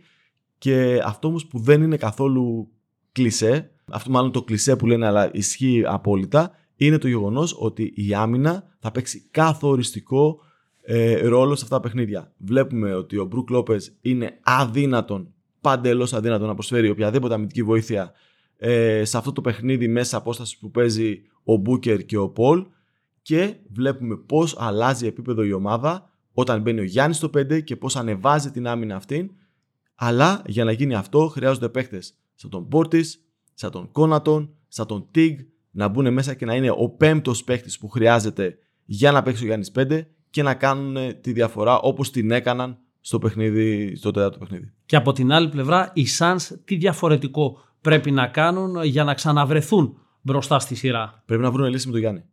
Και 0.58 1.02
αυτό 1.04 1.28
όμως 1.28 1.45
που 1.45 1.60
δεν 1.60 1.82
είναι 1.82 1.97
καθόλου 1.97 2.69
κλισέ, 3.12 3.71
αυτό 3.91 4.10
μάλλον 4.10 4.32
το 4.32 4.43
κλισέ 4.43 4.76
που 4.76 4.86
λένε 4.86 5.06
αλλά 5.06 5.30
ισχύει 5.34 5.84
απόλυτα, 5.86 6.52
είναι 6.76 6.97
το 6.97 7.08
γεγονός 7.08 7.56
ότι 7.60 7.93
η 7.95 8.13
άμυνα 8.13 8.63
θα 8.80 8.91
παίξει 8.91 9.28
καθοριστικό 9.32 10.39
ε, 10.89 11.28
ρόλο 11.28 11.56
σε 11.56 11.63
αυτά 11.63 11.76
τα 11.76 11.82
παιχνίδια. 11.82 12.34
Βλέπουμε 12.38 12.93
ότι 12.93 13.17
ο 13.17 13.26
Μπρουκ 13.26 13.50
Λόπες 13.50 13.97
είναι 14.02 14.39
αδύνατον, 14.43 15.34
παντελώς 15.62 16.13
αδύνατον 16.13 16.47
να 16.47 16.54
προσφέρει 16.54 16.89
οποιαδήποτε 16.89 17.34
αμυντική 17.34 17.63
βοήθεια 17.63 18.12
ε, 18.58 19.06
σε 19.06 19.17
αυτό 19.17 19.32
το 19.32 19.41
παιχνίδι 19.41 19.88
μέσα 19.88 20.17
απόστασης 20.17 20.58
που 20.58 20.71
παίζει 20.71 21.21
ο 21.43 21.56
Μπούκερ 21.56 22.06
και 22.06 22.17
ο 22.17 22.30
Πολ 22.30 22.65
και 23.21 23.56
βλέπουμε 23.69 24.17
πώς 24.17 24.56
αλλάζει 24.60 25.08
επίπεδο 25.08 25.43
η 25.43 25.52
ομάδα 25.52 26.10
όταν 26.34 26.62
μπαίνει 26.62 26.80
ο 26.80 26.84
Γιάννης 26.84 27.17
στο 27.17 27.30
5 27.38 27.63
και 27.63 27.76
πώς 27.76 27.95
ανεβάζει 27.95 28.52
την 28.52 28.67
άμυνα 28.67 28.95
αυτήν. 28.95 29.32
Αλλά 29.95 30.41
για 30.45 30.63
να 30.63 30.71
γίνει 30.71 30.95
αυτό 30.95 31.28
χρειάζονται 31.28 31.69
παίχτε 31.69 32.00
σαν 32.36 32.50
τον 32.50 32.67
Πόρτη, 32.67 33.04
σαν 33.54 33.71
τον 33.71 33.91
Κόνατον, 33.91 34.56
σαν 34.67 34.88
τον 34.88 35.08
Τιγκ 35.12 35.39
να 35.71 35.88
μπουν 35.88 36.13
μέσα 36.13 36.34
και 36.34 36.45
να 36.45 36.56
είναι 36.56 36.69
ο 36.69 36.89
πέμπτος 36.89 37.43
παίχτη 37.43 37.78
που 37.80 37.88
χρειάζεται 37.89 38.58
για 38.86 39.12
να 39.12 39.23
παίξει 39.23 39.43
ο 39.43 39.45
Γιάννης 39.45 39.71
5 39.76 40.02
και 40.38 40.43
να 40.43 40.54
κάνουν 40.54 41.21
τη 41.21 41.32
διαφορά 41.32 41.80
όπως 41.80 42.12
την 42.12 42.32
έκαναν 42.32 42.78
στο, 43.00 43.19
παιχνίδι, 43.19 43.95
στο 43.95 44.12
τέταρτο 44.12 44.38
παιχνίδι. 44.38 44.71
Και 44.86 44.95
από 44.95 45.12
την 45.12 45.32
άλλη 45.32 45.50
πλευρά 45.50 45.91
οι 45.93 46.06
Suns 46.19 46.38
τι 46.65 46.76
διαφορετικό 46.76 47.60
πρέπει 47.82 48.12
να 48.12 48.28
κάνουν 48.28 48.84
για 48.84 49.04
να 49.04 49.13
ξαναβρεθούν 49.13 49.97
μπροστά 50.21 50.60
στη 50.60 50.76
σειρά; 50.76 51.23
Πρέπει 51.26 51.41
να 51.41 51.52
βρουν 51.52 51.67
λύση 51.69 51.86
με 51.86 51.91
τον 51.91 52.02
Γιάννη. 52.02 52.23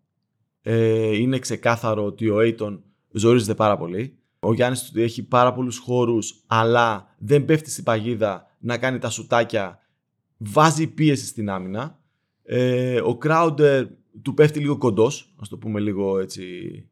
Ε, 0.63 1.17
είναι 1.17 1.39
ξεκάθαρο 1.39 2.05
ότι 2.05 2.29
ο 2.29 2.37
Aiton 2.39 2.79
ζορίζεται 3.13 3.55
πάρα 3.55 3.77
πολύ. 3.77 4.19
Ο 4.39 4.55
Γιάννης 4.55 4.93
έχει 4.95 5.23
πάρα 5.23 5.53
πολλούς 5.53 5.79
χώρους, 5.79 6.43
αλλά 6.47 7.15
δεν 7.19 7.45
πέφτει 7.45 7.71
στην 7.71 7.85
παγίδα 7.85 8.47
να 8.59 8.79
κάνει 8.79 8.99
τα 8.99 9.11
σουτάκια. 9.11 9.79
Βάζει 10.37 10.87
πίεση 10.87 11.27
στην 11.27 11.51
άμυνα. 11.51 11.99
Ε, 12.43 13.01
ο 13.01 13.19
Crowder 13.25 13.87
του 14.23 14.35
πέφτει 14.35 14.59
λίγο 14.59 14.79
κοντός, 14.79 15.35
ας 15.41 15.49
το 15.49 15.57
πούμε 15.57 15.81
λίγο 15.81 16.19
έτσι 16.19 16.43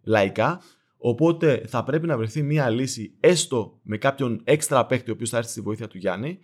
λαϊκά. 0.03 0.61
Οπότε 1.05 1.63
θα 1.67 1.85
πρέπει 1.85 2.07
να 2.07 2.17
βρεθεί 2.17 2.43
μια 2.43 2.71
λύση 2.71 3.15
έστω 3.21 3.79
με 3.83 3.97
κάποιον 3.97 4.41
έξτρα 4.45 4.87
παίκτη 4.87 5.11
ο 5.11 5.13
οποίος 5.13 5.31
θα 5.31 5.37
έρθει 5.37 5.51
στη 5.51 5.61
βοήθεια 5.61 5.89
του 5.89 5.99
Γιάννη. 5.99 6.39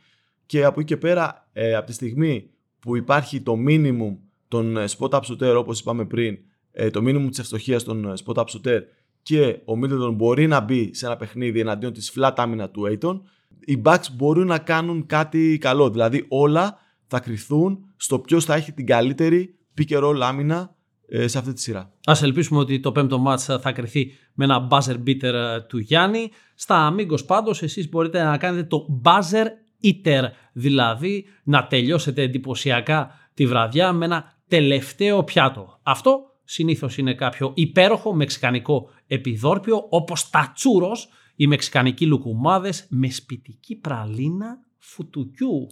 Και 0.46 0.64
από 0.64 0.80
εκεί 0.80 0.88
και 0.88 0.96
πέρα 0.96 1.48
ε, 1.52 1.74
από 1.74 1.86
τη 1.86 1.92
στιγμή 1.92 2.50
που 2.78 2.96
υπάρχει 2.96 3.40
το 3.40 3.56
minimum 3.68 4.16
των 4.48 4.76
ε, 4.76 4.84
spot 4.98 5.10
up 5.10 5.20
shooter 5.20 5.54
όπως 5.56 5.80
είπαμε 5.80 6.04
πριν 6.04 6.38
ε, 6.72 6.90
το 6.90 7.00
minimum 7.04 7.26
της 7.28 7.38
ευστοχίας 7.38 7.84
των 7.84 8.04
ε, 8.04 8.12
spot 8.24 8.34
up 8.34 8.44
shooter 8.44 8.80
και 9.22 9.58
ο 9.64 9.72
Middleton 9.82 10.12
μπορεί 10.14 10.46
να 10.46 10.60
μπει 10.60 10.94
σε 10.94 11.06
ένα 11.06 11.16
παιχνίδι 11.16 11.60
εναντίον 11.60 11.92
της 11.92 12.12
flat 12.16 12.32
άμυνα 12.36 12.70
του 12.70 12.82
Aiton 12.90 13.20
οι 13.64 13.82
Bucks 13.84 14.06
μπορούν 14.12 14.46
να 14.46 14.58
κάνουν 14.58 15.06
κάτι 15.06 15.58
καλό. 15.60 15.90
Δηλαδή 15.90 16.24
όλα 16.28 16.78
θα 17.06 17.20
κρυθούν 17.20 17.92
στο 17.96 18.18
ποιος 18.18 18.44
θα 18.44 18.54
έχει 18.54 18.72
την 18.72 18.86
καλύτερη 18.86 19.58
pick 19.78 19.92
and 19.92 20.04
roll 20.04 20.20
άμυνα 20.22 20.76
σε 21.24 21.38
αυτή 21.38 21.52
τη 21.52 21.60
σειρά. 21.60 21.92
Α 22.04 22.12
ελπίσουμε 22.22 22.60
ότι 22.60 22.80
το 22.80 22.92
πέμπτο 22.92 23.18
μάτς 23.18 23.44
θα 23.44 23.72
κρυθεί 23.72 24.12
με 24.34 24.44
ένα 24.44 24.68
buzzer 24.70 24.96
beater 25.06 25.58
του 25.68 25.78
Γιάννη. 25.78 26.30
Στα 26.54 26.94
Amigos 26.94 27.26
πάντως 27.26 27.62
εσείς 27.62 27.88
μπορείτε 27.88 28.22
να 28.22 28.38
κάνετε 28.38 28.64
το 28.64 29.00
buzzer 29.04 29.46
eater, 29.82 30.22
δηλαδή 30.52 31.24
να 31.42 31.66
τελειώσετε 31.66 32.22
εντυπωσιακά 32.22 33.10
τη 33.34 33.46
βραδιά 33.46 33.92
με 33.92 34.04
ένα 34.04 34.32
τελευταίο 34.48 35.24
πιάτο. 35.24 35.78
Αυτό 35.82 36.20
συνήθως 36.44 36.98
είναι 36.98 37.14
κάποιο 37.14 37.52
υπέροχο 37.54 38.14
μεξικανικό 38.14 38.90
επιδόρπιο 39.06 39.86
όπως 39.88 40.30
τα 40.30 40.52
τσούρος, 40.54 41.08
οι 41.36 41.46
μεξικανικοί 41.46 42.06
λουκουμάδες 42.06 42.86
με 42.88 43.10
σπιτική 43.10 43.76
πραλίνα 43.76 44.58
φουτουκιού. 44.78 45.66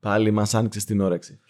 Πάλι 0.00 0.30
μας 0.30 0.54
άνοιξε 0.54 0.84
την 0.84 1.00
όρεξη. 1.00 1.40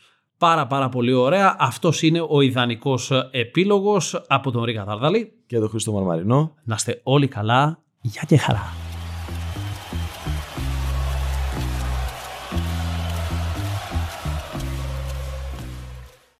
Πάρα 0.41 0.67
πάρα 0.67 0.89
πολύ 0.89 1.13
ωραία. 1.13 1.57
Αυτός 1.59 2.03
είναι 2.03 2.27
ο 2.29 2.41
ιδανικός 2.41 3.11
επίλογος 3.31 4.25
από 4.29 4.51
τον 4.51 4.63
Ρίκα 4.63 4.85
Δαρδαλή 4.85 5.33
και 5.47 5.59
τον 5.59 5.69
Χρήστο 5.69 5.93
Μαρμαρινό. 5.93 6.55
Να 6.65 6.75
είστε 6.75 7.01
όλοι 7.03 7.29
καλά. 7.29 7.79
Γεια 8.01 8.23
και 8.27 8.37
χαρά. 8.37 8.90